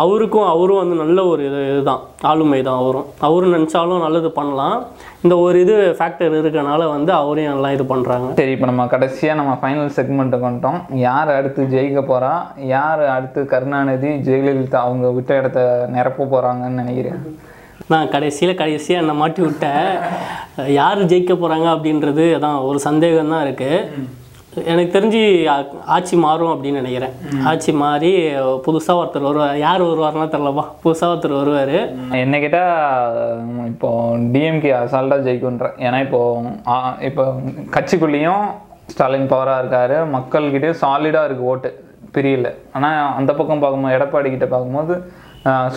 அவருக்கும் 0.00 0.46
அவரும் 0.52 0.80
வந்து 0.80 0.96
நல்ல 1.00 1.18
ஒரு 1.30 1.42
இது 1.48 1.58
இதுதான். 1.70 2.02
ஆளுமை 2.30 2.58
தான் 2.68 2.78
அவரும். 2.82 3.06
அவரும் 3.26 3.54
நினச்சாலும் 3.56 4.04
நல்லது 4.04 4.28
பண்ணலாம். 4.38 4.76
இந்த 5.24 5.34
ஒரு 5.44 5.56
இது 5.64 5.74
ஃபேக்டர் 5.98 6.36
இருக்கனால 6.40 6.82
வந்து 6.94 7.12
அவரையும் 7.18 7.52
நல்லா 7.54 7.70
இது 7.76 7.84
பண்ணுறாங்க 7.92 8.28
சரி 8.40 8.54
இப்போ 8.56 8.68
நம்ம 8.70 8.86
கடைசியாக 8.94 9.38
நம்ம 9.40 9.54
ஃபைனல் 9.62 9.92
செக்மெண்ட்டுக்கு 9.98 10.48
வந்துட்டோம். 10.48 10.80
யார் 11.06 11.30
அடுத்து 11.38 11.64
ஜெயிக்க 11.74 12.02
போறா? 12.12 12.32
யார் 12.74 13.02
அடுத்து 13.16 13.42
கருணாநிதி 13.52 14.12
ஜெயலலிதா 14.28 14.80
அவங்க 14.86 15.10
விட்ட 15.18 15.40
இடத்த 15.42 15.60
நிரப்ப 15.96 16.28
போறாங்கன்னு 16.34 16.82
நினைக்கிறேன் 16.82 17.20
நான் 17.92 18.10
கடைசியில் 18.14 18.60
கடைசியாக 18.62 19.02
என்னை 19.02 19.14
மாட்டி 19.20 19.40
விட்டேன். 19.46 19.86
யார் 20.78 21.00
ஜெயிக்க 21.12 21.32
போகிறாங்க 21.34 21.68
அப்படின்றது 21.76 22.26
அதான் 22.38 22.58
ஒரு 22.70 22.78
சந்தேகம் 22.88 23.32
தான் 23.34 23.44
இருக்குது 23.46 23.78
எனக்கு 24.70 24.94
தெரிஞ்சு 24.96 25.20
ஆட்சி 25.86 26.16
மாறும் 26.16 26.52
அப்படின்னு 26.52 26.80
நினைக்கிறேன். 26.80 27.14
ஆட்சி 27.46 27.72
மாறி 27.74 28.10
புதுசாக 28.64 29.00
ஒருத்தர் 29.00 29.28
வருவார். 29.28 29.54
யார் 29.58 29.82
வருவார்னா 29.82 30.26
தெரிலப்பா 30.28 30.64
புதுசாக 30.82 31.12
ஒருத்தர் 31.12 31.36
வருவார். 31.36 31.76
என்ன 32.18 32.38
கேட்டால் 32.38 32.74
இப்போ 33.66 33.90
டிஎம்கே 34.34 34.72
அசால்ட்டாக 34.80 35.26
ஜெயிக்குன்றேன் 35.26 35.76
ஏன்னா 35.78 36.00
இப்போ 36.00 36.20
ஆ, 36.68 36.74
இப்போ 37.00 37.24
கட்சிக்குள்ளேயும் 37.76 38.44
ஸ்டாலின் 38.88 39.30
பவராக 39.30 39.62
இருக்காரு. 39.62 39.96
மக்கள்கிட்டயும் 40.14 40.80
சாலிடாக 40.82 41.28
இருக்குது 41.28 41.50
ஓட்டு. 41.50 41.70
பிரியல. 42.14 42.48
ஆனால் 42.72 43.14
அந்த 43.18 43.30
பக்கம் 43.32 43.62
பார்க்கும்போது 43.62 43.96
எடப்பாடி 43.96 44.30
கிட்ட 44.30 44.46
பார்க்கும்போது 44.46 44.94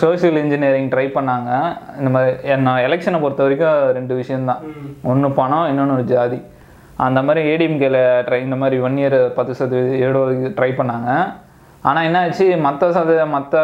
சோஷியல் 0.00 0.38
இன்ஜினியரிங் 0.42 0.90
ட்ரை 0.90 1.06
பண்ணாங்க. 1.10 1.50
இந்த 1.98 2.10
மாதிரி 2.10 2.34
என்ன 2.48 2.74
எலெக்ஷனை 2.82 3.20
பொறுத்த 3.20 3.42
வரைக்கும் 3.42 3.80
ரெண்டு 3.92 4.14
விஷயம்தான். 4.14 4.60
ஒன்று 5.04 5.30
பணம் 5.32 5.68
இன்னொன்று 5.70 5.96
ஒரு 5.96 6.04
ஜாதி. 6.12 6.38
அந்த 7.04 7.20
மாதிரி 7.26 7.40
ஏடிஎம்கேல 7.52 7.98
ட்ரை 8.26 8.38
இந்த 8.46 8.56
மாதிரி 8.60 8.76
ஒன் 8.86 8.96
இயர் 9.00 9.18
பத்து 9.38 9.54
சதவீதம் 9.58 9.98
ஏழு 10.04 10.52
ட்ரை 10.58 10.70
பண்ணாங்க. 10.78 11.10
ஆனால் 11.88 12.06
என்ன 12.08 12.20
ஆச்சு 12.26 12.46
மற்ற 12.66 12.86
சத 12.96 13.10
மற்ற 13.34 13.56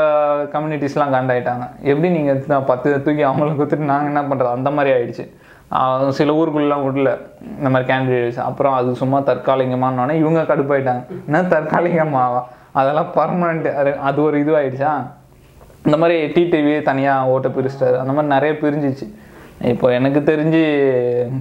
கம்யூனிட்டிஸ்லாம் 0.54 1.14
காண்டாயிட்டாங்க. 1.14 1.64
எப்படி 1.90 2.08
நீங்கள் 2.16 2.66
பத்து 2.70 2.88
தூக்கி 3.06 3.22
அவங்களுக்கு 3.28 3.60
கொடுத்துட்டு 3.60 3.90
நாங்கள் 3.92 4.10
என்ன 4.12 4.22
பண்ணுறது 4.30 4.56
அந்த 4.56 4.70
மாதிரி 4.76 4.92
ஆயிடுச்சு. 4.96 5.24
சில 6.18 6.32
ஊருக்குள்ளெலாம் 6.40 6.84
விடல. 6.86 7.10
இந்த 7.58 7.68
மாதிரி 7.72 7.88
கேண்டிடேட்ஸ் 7.90 8.40
அப்புறம் 8.48 8.74
அது 8.78 8.90
சும்மா 9.02 9.18
தற்காலிகமானோடனே 9.30 10.16
இவங்க 10.22 10.40
கடுப்பாயிட்டாங்க. 10.50 11.02
என்ன 11.28 11.42
தற்காலிகமாவா 11.54 12.42
அதெல்லாம் 12.80 13.10
பர்மனெண்ட் 13.16 13.68
அது 14.08 14.18
ஒரு 14.26 14.36
இதுவாகிடுச்சா 14.44 14.92
இந்த 15.86 15.96
மாதிரி 16.02 16.16
டிடிவி 16.34 16.74
தனியாக 16.90 17.30
ஓட்டை 17.34 17.50
பிரிச்சிட்டாரு. 17.56 17.96
அந்த 18.02 18.12
மாதிரி 18.16 18.32
நிறைய 18.34 18.52
பிரிஞ்சிச்சு. 18.64 19.06
இப்போ 19.70 19.86
எனக்கு 19.96 20.20
தெரிஞ்சு 20.28 20.60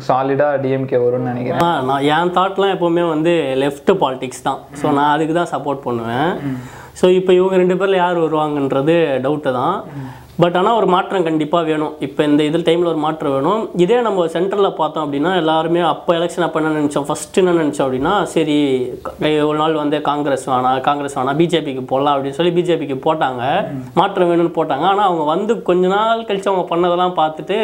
சாலிடாக 0.08 0.60
டிஎம்கே 0.64 0.98
வரும்னு 1.04 1.32
நினைக்கிறேன். 1.32 1.62
நான் 1.90 2.06
என் 2.16 2.34
தாட்லாம் 2.38 2.74
எப்போவுமே 2.76 3.04
வந்து 3.14 3.34
லெஃப்ட் 3.62 3.92
பாலிடிக்ஸ் 4.02 4.46
தான். 4.48 4.60
ஸோ 4.80 4.86
நான் 4.98 5.14
அதுக்கு 5.14 5.36
தான் 5.40 5.52
சப்போர்ட் 5.54 5.82
பண்ணுவேன். 5.88 6.32
ஸோ 7.00 7.06
இப்போ 7.20 7.32
இவங்க 7.38 7.56
ரெண்டு 7.62 7.78
பேரில் 7.80 8.02
யார் 8.02 8.24
வருவாங்கன்றது 8.26 8.96
டவுட்டு 9.26 9.52
தான். 9.62 9.78
பட் 10.42 10.56
ஆனால் 10.60 10.78
ஒரு 10.80 10.88
மாற்றம் 10.94 11.26
கண்டிப்பாக 11.28 11.68
வேணும். 11.70 11.94
இப்போ 12.06 12.22
இந்த 12.30 12.42
இதில் 12.50 12.66
டைமில் 12.68 12.90
ஒரு 12.92 13.00
மாற்றம் 13.06 13.34
வேணும். 13.36 13.64
இதே 13.84 13.98
நம்ம 14.08 14.26
சென்டரில் 14.36 14.78
பார்த்தோம் 14.80 15.04
அப்படின்னா 15.06 15.32
எல்லாருமே 15.42 15.82
அப்போ 15.90 16.12
எலெக்ஷன் 16.20 16.46
அப்போ 16.46 16.60
என்ன 16.62 16.72
நினச்சோம்? 16.78 17.08
ஃபஸ்ட்டு 17.10 17.42
என்ன 17.42 17.56
நினச்சோம் 17.60 17.86
அப்படின்னா 17.88 18.14
சரி 18.34 18.58
ஒரு 19.50 19.58
நாள் 19.62 19.82
வந்து 19.82 20.00
காங்கிரஸ் 20.10 20.48
வேணாம் 20.52 20.80
காங்கிரஸ் 20.88 21.18
வேணாம் 21.20 21.40
பிஜேபிக்கு 21.42 21.84
போடலாம் 21.92 22.16
அப்படின்னு 22.16 22.40
சொல்லி 22.40 22.56
பிஜேபிக்கு 22.58 22.98
போட்டாங்க. 23.08 23.44
மாற்றம் 24.02 24.32
வேணும்னு 24.32 24.58
போட்டாங்க. 24.60 24.88
ஆனால் 24.94 25.08
அவங்க 25.10 25.26
வந்து 25.34 25.56
கொஞ்ச 25.70 25.86
நாள் 25.96 26.28
கழித்து 26.30 26.52
அவங்க 26.54 26.66
பண்ணதெல்லாம் 26.74 27.20
பார்த்துட்டு 27.22 27.60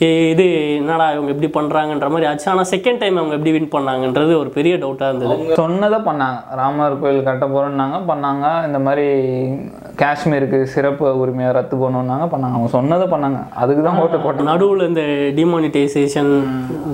இது 0.00 0.44
என்னடா 0.78 1.06
இவங்க 1.14 1.30
எப்படி 1.34 1.48
பண்ணுறாங்கன்ற 1.56 2.06
மாதிரி 2.12 2.26
ஆச்சு. 2.28 2.46
ஆனால் 2.52 2.68
செகண்ட் 2.72 3.00
டைம் 3.02 3.18
அவங்க 3.20 3.34
எப்படி 3.38 3.52
வின் 3.56 3.72
பண்ணாங்கன்றது 3.74 4.32
ஒரு 4.42 4.50
பெரிய 4.56 4.74
டவுட்டாக 4.82 5.10
இருந்தது. 5.12 5.56
சொன்னதை 5.60 5.98
பண்ணாங்க. 6.08 6.38
ராமர் 6.60 6.96
கோயில் 7.02 7.26
கட்ட 7.28 7.44
போகிறோன்னாங்க 7.46 7.98
பண்ணாங்க. 8.10 8.46
இந்த 8.68 8.78
மாதிரி 8.86 9.06
காஷ்மீருக்கு 10.00 10.58
சிறப்பு 10.74 11.06
உரிமையை 11.22 11.50
ரத்து 11.58 11.76
பண்ணணுன்னாங்க 11.82 12.26
பண்ணாங்க. 12.32 12.56
அவங்க 12.58 12.70
சொன்னதை 12.76 13.06
பண்ணாங்க. 13.14 13.40
அதுக்கு 13.62 13.84
தான் 13.88 14.00
ஓட்டு 14.02 14.18
போட்டாங்க. 14.24 14.48
நடுவில் 14.50 14.88
இந்த 14.90 15.04
டிமானிட்டைசேஷன் 15.38 16.32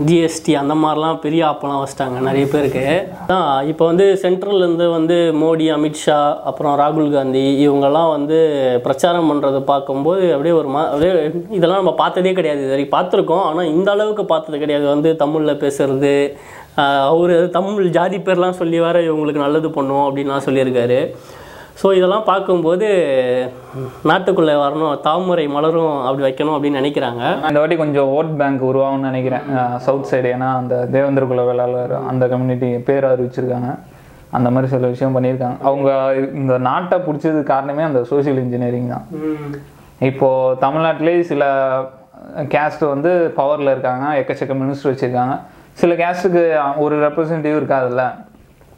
ஜிஎஸ்டி 0.08 0.54
அந்த 0.62 0.76
மாதிரிலாம் 0.82 1.22
பெரிய 1.24 1.42
ஆப்பெல்லாம் 1.50 1.82
வச்சிட்டாங்க 1.82 2.18
நிறைய 2.28 2.46
பேருக்கு. 2.54 2.84
தான் 3.32 3.48
இப்போ 3.72 3.86
வந்து 3.90 4.06
சென்ட்ரல்லேருந்து 4.24 4.88
வந்து 4.96 5.18
மோடி 5.42 5.68
அமித்ஷா 5.76 6.20
அப்புறம் 6.50 6.76
ராகுல் 6.82 7.10
காந்தி 7.16 7.44
இவங்கெல்லாம் 7.64 8.10
வந்து 8.16 8.38
பிரச்சாரம் 8.86 9.30
பண்ணுறதை 9.32 9.62
பார்க்கும்போது 9.72 10.22
அப்படியே 10.34 10.56
ஒரு 10.60 10.70
மா 10.76 10.82
அப்படியே 10.92 11.12
இதெல்லாம் 11.58 11.82
நம்ம 11.82 11.96
பார்த்ததே 12.04 12.34
கிடையாது 12.38 12.62
இது 12.62 12.72
வரைக்கும். 12.74 12.87
பார்த்துருக்கோம். 12.94 13.44
ஆனால் 13.48 13.72
இந்த 13.74 13.88
அளவுக்கு 13.96 14.24
பார்த்தது 14.32 14.62
கிடையாது. 14.62 14.86
வந்து 14.94 15.10
தமிழில் 15.24 15.60
பேசுறது 15.64 16.14
அவர் 17.12 17.36
தமிழ் 17.56 17.94
ஜாதி 17.98 18.18
பேர்லாம் 18.26 18.60
சொல்லி 18.60 18.78
வர 18.86 18.96
இவங்களுக்கு 19.08 19.44
நல்லது 19.44 19.68
பண்ணுவோம் 19.76 20.06
அப்படின்லாம் 20.08 20.46
சொல்லியிருக்காரு. 20.46 21.00
ஸோ 21.80 21.88
இதெல்லாம் 21.96 22.28
பார்க்கும்போது 22.28 22.86
நாட்டுக்குள்ளே 24.10 24.54
வரணும் 24.62 24.94
தாமரை 25.04 25.44
மலரும் 25.56 25.92
அப்படி 26.06 26.24
வைக்கணும் 26.26 26.54
அப்படின்னு 26.54 26.80
நினைக்கிறாங்க. 26.80 27.22
இந்த 27.50 27.60
வாட்டி 27.60 27.76
கொஞ்சம் 27.82 28.08
ஓட் 28.16 28.32
பேங்க் 28.40 28.64
உருவாகும்னு 28.70 29.08
நினைக்கிறேன். 29.10 29.44
சவுத் 29.86 30.08
சைடு 30.10 30.30
ஏன்னா 30.36 30.48
அந்த 30.60 30.74
தேவேந்திர 30.94 31.26
குல 31.32 31.44
வேளாளர் 31.48 31.94
அந்த 32.10 32.26
கம்யூனிட்டி 32.32 32.70
பேர் 32.88 33.06
அறிவிச்சிருக்காங்க. 33.12 33.70
அந்த 34.38 34.48
மாதிரி 34.54 34.72
சில 34.72 34.88
விஷயம் 34.94 35.14
பண்ணியிருக்காங்க. 35.16 35.58
அவங்க 35.68 35.90
இந்த 36.40 36.56
நாட்டை 36.68 36.98
பிடிச்சது 37.06 37.42
காரணமே 37.52 37.84
அந்த 37.90 38.02
சோஷியல் 38.10 38.42
இன்ஜினியரிங் 38.44 38.92
தான். 38.94 39.06
இப்போ 40.10 40.28
தமிழ்நாட்டிலேயே 40.64 41.22
சில 41.30 41.44
கேஸ்ட் 42.36 42.88
வந்து 42.88 43.32
பவரில் 43.36 43.70
இருக்காங்க 43.70 44.20
எக்கச்சக்க 44.20 44.54
மினிஸ்டர் 44.62 44.92
வச்சுருக்காங்க. 44.92 45.40
சில 45.72 45.94
கேஸ்ட்டுக்கு 45.94 46.42
ஒரு 46.76 47.08
ரெப்ரசன்டேட்டிவ் 47.08 47.60
இருக்காதுல்ல. 47.60 48.04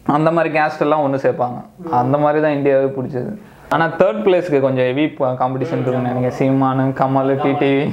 அந்த 0.06 0.30
மாதிரி 0.32 0.58
கேஸ்ட் 0.58 0.80
எல்லாம் 0.80 1.00
ஒன்று 1.00 1.30
சேர்ப்பாங்க. 1.30 1.58
அந்த 1.90 2.18
மாதிரி 2.18 2.42
தான் 2.42 2.52
இந்தியாவே 2.52 2.84
பிடிச்சது. 2.84 3.32
ஆனால் 3.74 3.90
தேர்ட் 3.90 4.22
பிளேஸ்க்கு 4.24 4.61
கொஞ்சம் 4.61 4.85
ஹெவி 4.85 5.04
காம்படிஷன் 5.18 5.80
இருக்கும் 5.80 6.06
நினைக்கிறேன். 6.06 6.37
சீமானு 6.38 6.85
கமல் 7.00 7.28
டிடிவி 7.42 7.90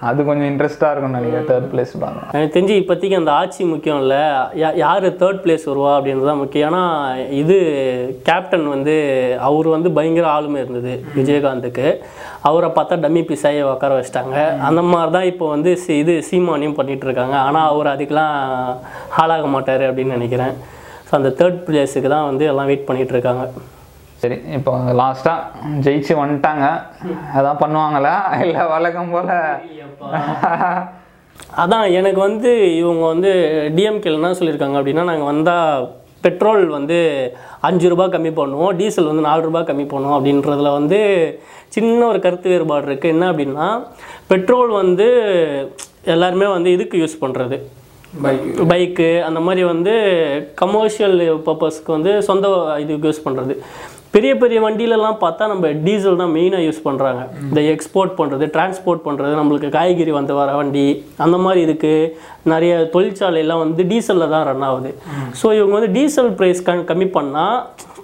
அது 0.00 0.24
கொஞ்சம் 0.24 0.48
இன்ட்ரெஸ்டாக 0.48 0.90
இருக்கும்னு 0.90 1.20
நினைக்கிறேன் 1.20 1.48
தேர்ட் 1.48 1.68
பிளேஸ் 1.72 1.92
பார்க்கலாம் 2.00 2.28
எனக்கு 2.32 2.60
தெரிஞ்சு 2.60 2.74
இப்போதைக்கு 2.82 3.16
அந்த 3.16 3.32
ஆட்சி 3.32 3.64
முக்கியம் 3.64 3.98
இல்லை. 3.98 4.22
யா- 4.62 4.76
யார் 4.76 5.06
தேர்ட் 5.16 5.40
பிளேஸ் 5.44 5.64
வருவா 5.66 5.92
அப்படின்றது 5.98 6.26
தான் 6.26 6.36
முக்கியம். 6.36 6.74
ஏன்னா 6.74 6.82
இது 7.30 7.56
கேப்டன் 8.24 8.68
வந்து 8.68 8.94
அவர் 9.40 9.68
வந்து 9.68 9.90
பயங்கர 9.90 10.28
ஆளுமை 10.28 10.60
இருந்தது 10.62 11.04
விஜயகாந்துக்கு. 11.16 11.98
அவரை 12.40 12.70
பார்த்தா 12.70 13.00
டம்மி 13.04 13.22
பிசாயை 13.32 13.62
உட்கார 13.62 14.00
வச்சிட்டாங்க. 14.00 14.58
அந்த 14.58 14.82
மாதிரி 14.82 15.10
தான் 15.10 15.24
இப்போ 15.24 15.48
வந்து 15.48 15.78
சி- 15.86 15.98
இது 15.98 16.22
சீமானியும் 16.30 16.78
பண்ணிகிட்டு 16.80 17.04
இருக்காங்க. 17.04 17.36
ஆனால் 17.36 17.68
அவர் 17.68 17.86
அதுக்கெலாம் 17.86 18.76
ஆளாக 19.16 19.46
மாட்டார் 19.46 19.94
அப்படின்னு 19.94 20.16
நினைக்கிறேன். 20.18 20.54
ஸோ 21.08 21.10
அந்த 21.10 21.28
தேர்ட் 21.28 21.62
பிளேஸுக்கு 21.66 22.08
தான் 22.08 22.24
வந்து 22.24 22.44
எல்லாம் 22.44 22.66
வெயிட் 22.66 22.88
பண்ணிகிட்ருக்காங்க 22.88 23.10
இருக்காங்க. 23.12 23.50
சரி 24.22 24.36
இப்போ 24.56 24.72
லாஸ்ட்டாக 24.98 25.38
ஜெயிச்சு 25.84 26.12
வந்துட்டாங்க. 26.18 26.64
அதான் 27.38 27.60
பண்ணுவாங்களா? 27.62 28.12
இல்லை 28.44 28.64
வழக்கம் 28.72 29.12
போல்? 29.14 29.32
அதான் 31.62 31.86
எனக்கு 31.98 32.20
வந்து 32.28 32.50
இவங்க 32.80 33.02
வந்து 33.12 33.30
டிஎம்கேல 33.76 34.18
என்ன 34.20 34.38
சொல்லியிருக்காங்க 34.40 34.78
அப்படின்னா 34.80 35.04
நாங்கள் 35.10 35.30
வந்தால் 35.32 35.88
பெட்ரோல் 36.24 36.64
வந்து 36.76 36.98
அஞ்சு 37.68 37.86
ரூபாய் 37.92 38.12
கம்மி 38.14 38.32
பண்ணுவோம் 38.38 38.76
டீசல் 38.80 39.10
வந்து 39.10 39.26
நாலு 39.28 39.42
ரூபாய் 39.48 39.68
கம்மி 39.70 39.86
பண்ணுவோம் 39.92 40.16
அப்படின்றதுல 40.18 40.72
வந்து 40.78 41.00
சின்ன 41.76 42.00
ஒரு 42.10 42.18
கருத்து 42.26 42.52
வேறுபாடு 42.52 42.88
இருக்குது 42.88 43.14
என்ன 43.14 43.30
அப்படின்னா 43.32 43.66
பெட்ரோல் 44.32 44.72
வந்து 44.82 45.08
எல்லாருமே 46.14 46.48
வந்து 46.56 46.70
இதுக்கு 46.76 47.00
யூஸ் 47.02 47.22
பண்ணுறது 47.24 47.58
பைக்கு 48.70 49.08
அந்த 49.26 49.40
மாதிரி 49.44 49.62
வந்து 49.72 49.92
கமர்ஷியல் 50.62 51.18
பர்பஸ்க்கு 51.46 51.90
வந்து 51.96 52.12
சொந்த 52.28 52.46
இதுக்கு 52.82 53.08
யூஸ் 53.08 53.26
பண்ணுறது 53.26 53.54
பெரிய 54.14 54.32
பெரிய 54.40 54.58
வண்டியிலலாம் 54.64 55.20
பார்த்தா 55.22 55.44
நம்ம 55.50 55.68
டீசல் 55.84 56.18
தான் 56.22 56.32
மெயினாக 56.34 56.64
யூஸ் 56.66 56.80
பண்ணுறாங்க 56.86 57.20
இந்த 57.44 57.60
எக்ஸ்போர்ட் 57.74 58.12
பண்ணுறது 58.18 58.46
டிரான்ஸ்போர்ட் 58.56 59.04
பண்ணுறது 59.06 59.38
நம்மளுக்கு 59.38 59.68
காய்கறி 59.76 60.12
வந்து 60.16 60.34
வர 60.38 60.56
வண்டி 60.58 60.84
அந்த 61.24 61.36
மாதிரி 61.44 61.60
இருக்குது 61.66 62.10
நிறைய 62.52 62.72
தொழிற்சாலையெல்லாம் 62.94 63.62
வந்து 63.64 63.84
டீசலில் 63.92 64.32
தான் 64.34 64.44
ரன் 64.48 64.66
ஆகுது. 64.68 64.90
ஸோ 65.40 65.46
இவங்க 65.58 65.74
வந்து 65.78 65.90
டீசல் 65.96 66.30
ப்ரைஸ் 66.40 66.60
க 66.66 66.74
கம்மி 66.90 67.08
பண்ணால் 67.16 67.56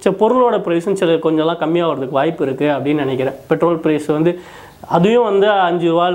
சரி 0.05 0.17
பொருளோட 0.23 0.57
ப்ரைஸும் 0.69 0.99
சில 1.03 1.19
கொஞ்சம்லாம் 1.27 1.61
கம்மியாகிறதுக்கு 1.65 2.19
வாய்ப்பு 2.21 2.43
இருக்குது 2.47 2.73
அப்படின்னு 2.77 3.05
நினைக்கிறேன். 3.07 3.37
பெட்ரோல் 3.51 3.79
ப்ரைஸ் 3.85 4.09
வந்து 4.17 4.33
அதையும் 4.97 5.29
வந்து 5.31 5.47
அஞ்சு 5.69 5.87
ரூபா 5.93 6.07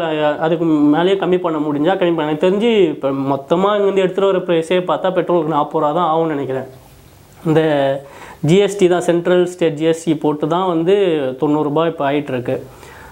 அதுக்கு 0.45 0.65
மேலேயே 0.95 1.15
கம்மி 1.23 1.39
பண்ண 1.45 1.57
முடிஞ்சால் 1.67 1.99
கம்மி 2.01 2.15
பண்ண 2.19 2.37
தெரிஞ்சு 2.45 2.71
இப்போ 2.93 3.11
மொத்தமாக 3.33 3.77
இங்கேருந்து 3.77 4.05
எடுத்துகிட்டு 4.05 4.31
வர 4.31 4.41
ப்ரைஸே 4.49 4.79
பார்த்தா 4.91 5.13
பெட்ரோலுக்கு 5.19 5.55
நாற்பது 5.57 5.81
ரூபா 5.83 5.91
தான் 5.99 6.09
ஆகும்னு 6.11 6.35
நினைக்கிறேன். 6.35 6.67
இந்த 7.49 7.61
ஜிஎஸ்டி 8.49 8.85
தான் 8.93 9.05
சென்ட்ரல் 9.09 9.43
ஸ்டேட் 9.51 9.77
ஜிஎஸ்டி 9.81 10.13
போட்டு 10.23 10.45
தான் 10.55 10.69
வந்து 10.73 10.95
தொண்ணூறுரூபா 11.41 11.83
இப்போ 11.91 12.03
ஆயிட்டிருக்கு. 12.09 12.55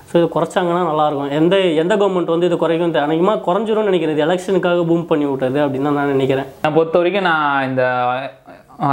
ஸோ 0.09 0.13
இது 0.19 0.27
குறைச்சாங்கன்னா 0.35 0.81
நல்லாயிருக்கும். 0.89 1.33
எந்த 1.39 1.55
எந்த 1.81 1.93
கவர்மெண்ட் 1.99 2.33
வந்து 2.33 2.47
இது 2.49 2.55
குறைக்கும் 2.63 2.95
அநேகமாக 3.07 3.43
குறைஞ்சிரும்னு 3.45 3.89
நினைக்கிறேன். 3.89 4.15
இது 4.15 4.25
எலெக்ஷனுக்காக 4.27 4.81
பூம் 4.89 5.09
பண்ணி 5.11 5.25
விட்டது 5.29 5.59
அப்படின்னு 5.65 5.87
தான் 5.89 5.99
நான் 5.99 6.13
நினைக்கிறேன். 6.15 6.47
நான் 6.63 6.75
பொறுத்த 6.77 6.97
வரைக்கும் 7.01 7.27
நான் 7.29 7.67
இந்த 7.69 7.83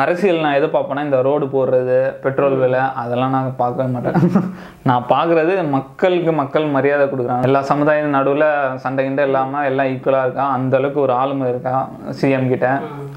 அரசியல் 0.03 0.43
நான் 0.45 0.57
எதை 0.57 0.69
பார்ப்பேன்னா 0.75 1.05
இந்த 1.07 1.19
ரோடு 1.27 1.45
போடுறது 1.53 1.97
பெட்ரோல் 2.25 2.57
விலை 2.63 2.83
அதெல்லாம் 3.03 3.35
நான் 3.37 3.49
பார்க்கவே 3.61 3.87
மாட்டேன். 3.95 4.19
நான் 4.89 5.07
பார்க்குறது 5.13 5.55
மக்களுக்கு 5.77 6.33
மக்கள் 6.41 6.67
மரியாதை 6.77 7.05
கொடுக்குறாங்க. 7.13 7.47
எல்லா 7.49 7.63
சமுதாய 7.71 8.11
நடுவில் 8.17 8.47
சண்டை 8.85 9.05
கிண்டை 9.07 9.25
இல்லாமல் 9.29 9.67
எல்லாம் 9.71 9.91
ஈக்குவலாக 9.95 10.27
இருக்கா? 10.27 10.47
அந்த 10.59 10.77
அளவுக்கு 10.81 11.01
ஒரு 11.07 11.15
ஆளுமை 11.23 11.49
இருக்கா? 11.53 11.75
சிஎம் 12.21 12.51
கிட்ட. 12.53 12.69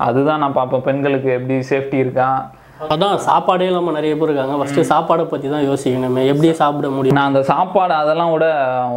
அதுதான் 0.07 0.43
நான் 0.45 0.57
பார்ப்பேன். 0.59 0.85
பெண்களுக்கு 0.89 1.31
எப்படி 1.37 1.57
சேஃப்டி 1.71 1.99
இருக்கா? 2.05 2.29
அதான் 2.93 3.17
சாப்பாடே 3.27 3.65
இல்லாமல் 3.69 3.97
நிறைய 3.97 4.13
பேர் 4.19 4.29
இருக்காங்க. 4.29 4.55
ஃபஸ்ட்டு 4.59 4.87
சாப்பாடை 4.91 5.25
பற்றி 5.31 5.47
தான் 5.55 5.67
யோசிக்கணுமே. 5.69 6.23
எப்படி 6.31 6.49
சாப்பிட 6.61 6.89
முடியும்? 6.95 7.17
நான் 7.19 7.31
அந்த 7.31 7.43
சாப்பாடு 7.51 7.93
அதெல்லாம் 8.01 8.33
விட 8.35 8.47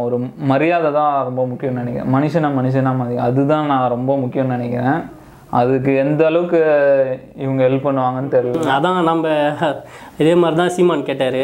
ஒரு 0.05 0.17
மரியாதை 0.51 0.91
தான் 0.99 1.13
ரொம்ப 1.27 1.43
முக்கியம்னு 1.51 1.83
நினைக்கிறேன். 1.83 2.13
மனுஷனை 2.15 2.51
மனுஷனா 2.59 2.93
மதி 3.01 3.17
அதுதான் 3.27 3.69
நான் 3.73 3.93
ரொம்ப 3.97 4.13
முக்கியம்னு 4.23 4.57
நினைக்கிறேன். 4.57 4.99
அதுக்கு 5.59 5.91
எந்த 6.03 6.21
அளவுக்கு 6.29 6.59
இவங்க 7.43 7.61
ஹெல்ப் 7.65 7.85
பண்ணுவாங்கன்னு 7.87 8.31
தெரியல. 8.35 8.63
அதான் 8.75 8.97
நம்ம 9.09 9.25
இதே 10.21 10.33
மாதிரி 10.41 10.57
தான் 10.61 10.73
சீமான் 10.75 11.05
கேட்டார். 11.09 11.41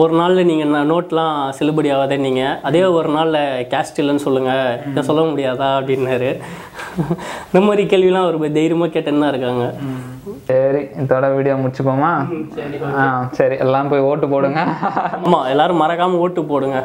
ஒரு 0.00 0.12
நாளில் 0.20 0.48
நீங்கள் 0.50 0.88
நோட்லாம் 0.92 1.36
செல்லுபடி 1.58 1.90
ஆகாதே 1.96 2.16
நீங்கள் 2.26 2.58
அதே 2.68 2.82
ஒரு 2.98 3.10
நாளில் 3.16 3.66
கேஸ்ட் 3.72 4.00
இல்லைன்னு 4.02 4.24
சொல்லுங்கள் 4.26 4.80
இதை 4.90 5.02
சொல்ல 5.08 5.22
முடியாதா? 5.30 5.68
அப்படின்னாரு. 5.80 6.30
இந்த 7.48 7.60
மாதிரி 7.66 7.82
கேள்விலாம் 7.92 8.26
அவர் 8.26 8.56
தைரியமாக 8.58 8.90
கேட்டுன்னு 8.94 9.22
தான் 9.24 9.32
இருக்காங்க. 9.34 9.64
சரி 10.48 10.80
இதோட 11.02 11.26
வீடியோ 11.36 11.54
முடிச்சுப்போமா? 11.60 12.10
ஆ 13.00 13.04
சரி 13.38 13.56
எல்லாம் 13.64 13.90
போய் 13.92 14.06
ஓட்டு 14.08 14.26
போடுங்க. 14.32 14.60
ஆமாம் 15.26 15.46
எல்லாரும் 15.52 15.80
மறக்காமல் 15.82 16.22
ஓட்டு 16.24 16.42
போடுங்க. 16.50 16.78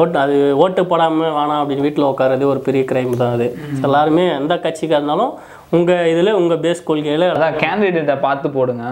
ஓட்டு 0.00 0.18
அது 0.22 0.34
ஓட்டு 0.62 0.82
போடாமல் 0.92 1.36
வேணாம் 1.36 1.60
அப்படின்னு 1.60 1.86
வீட்டில் 1.86 2.10
உட்காரது 2.12 2.44
ஒரு 2.52 2.62
பெரிய 2.68 2.84
கிரைம் 2.90 3.20
தான் 3.22 3.36
அது. 3.36 3.46
எல்லாருமே 3.88 4.24
எந்த 4.40 4.56
கட்சிக்காக 4.64 4.98
இருந்தாலும் 5.00 5.32
உங்கள் 5.76 6.08
இதில் 6.12 6.36
உங்கள் 6.38 6.60
பேஸ் 6.64 6.86
கொள்கையில் 6.88 7.26
அதான் 7.32 7.58
கேண்டிடேட்டை 7.62 8.16
பார்த்து 8.26 8.48
போடுங்க. 8.56 8.84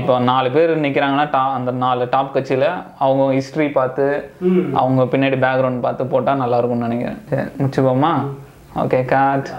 இப்போ 0.00 0.14
நாலு 0.30 0.48
பேர் 0.56 0.72
நிற்கிறாங்கன்னா 0.84 1.26
டா 1.34 1.42
அந்த 1.58 1.72
நாலு 1.84 2.08
டாப் 2.14 2.34
கட்சியில் 2.36 2.68
அவங்க 3.06 3.26
ஹிஸ்ட்ரி 3.38 3.68
பார்த்து 3.78 4.06
அவங்க 4.82 5.08
பின்னாடி 5.14 5.38
பேக்ரவுண்ட் 5.46 5.84
பார்த்து 5.86 6.10
போட்டால் 6.14 6.42
நல்லா 6.42 6.58
இருக்கும்னு 6.60 6.88
நினைக்கிறேன். 6.88 7.20
சரி 7.32 7.48
முடிச்சுப்போமா? 7.60 8.12
Okay 8.84 9.00
God 9.14 9.50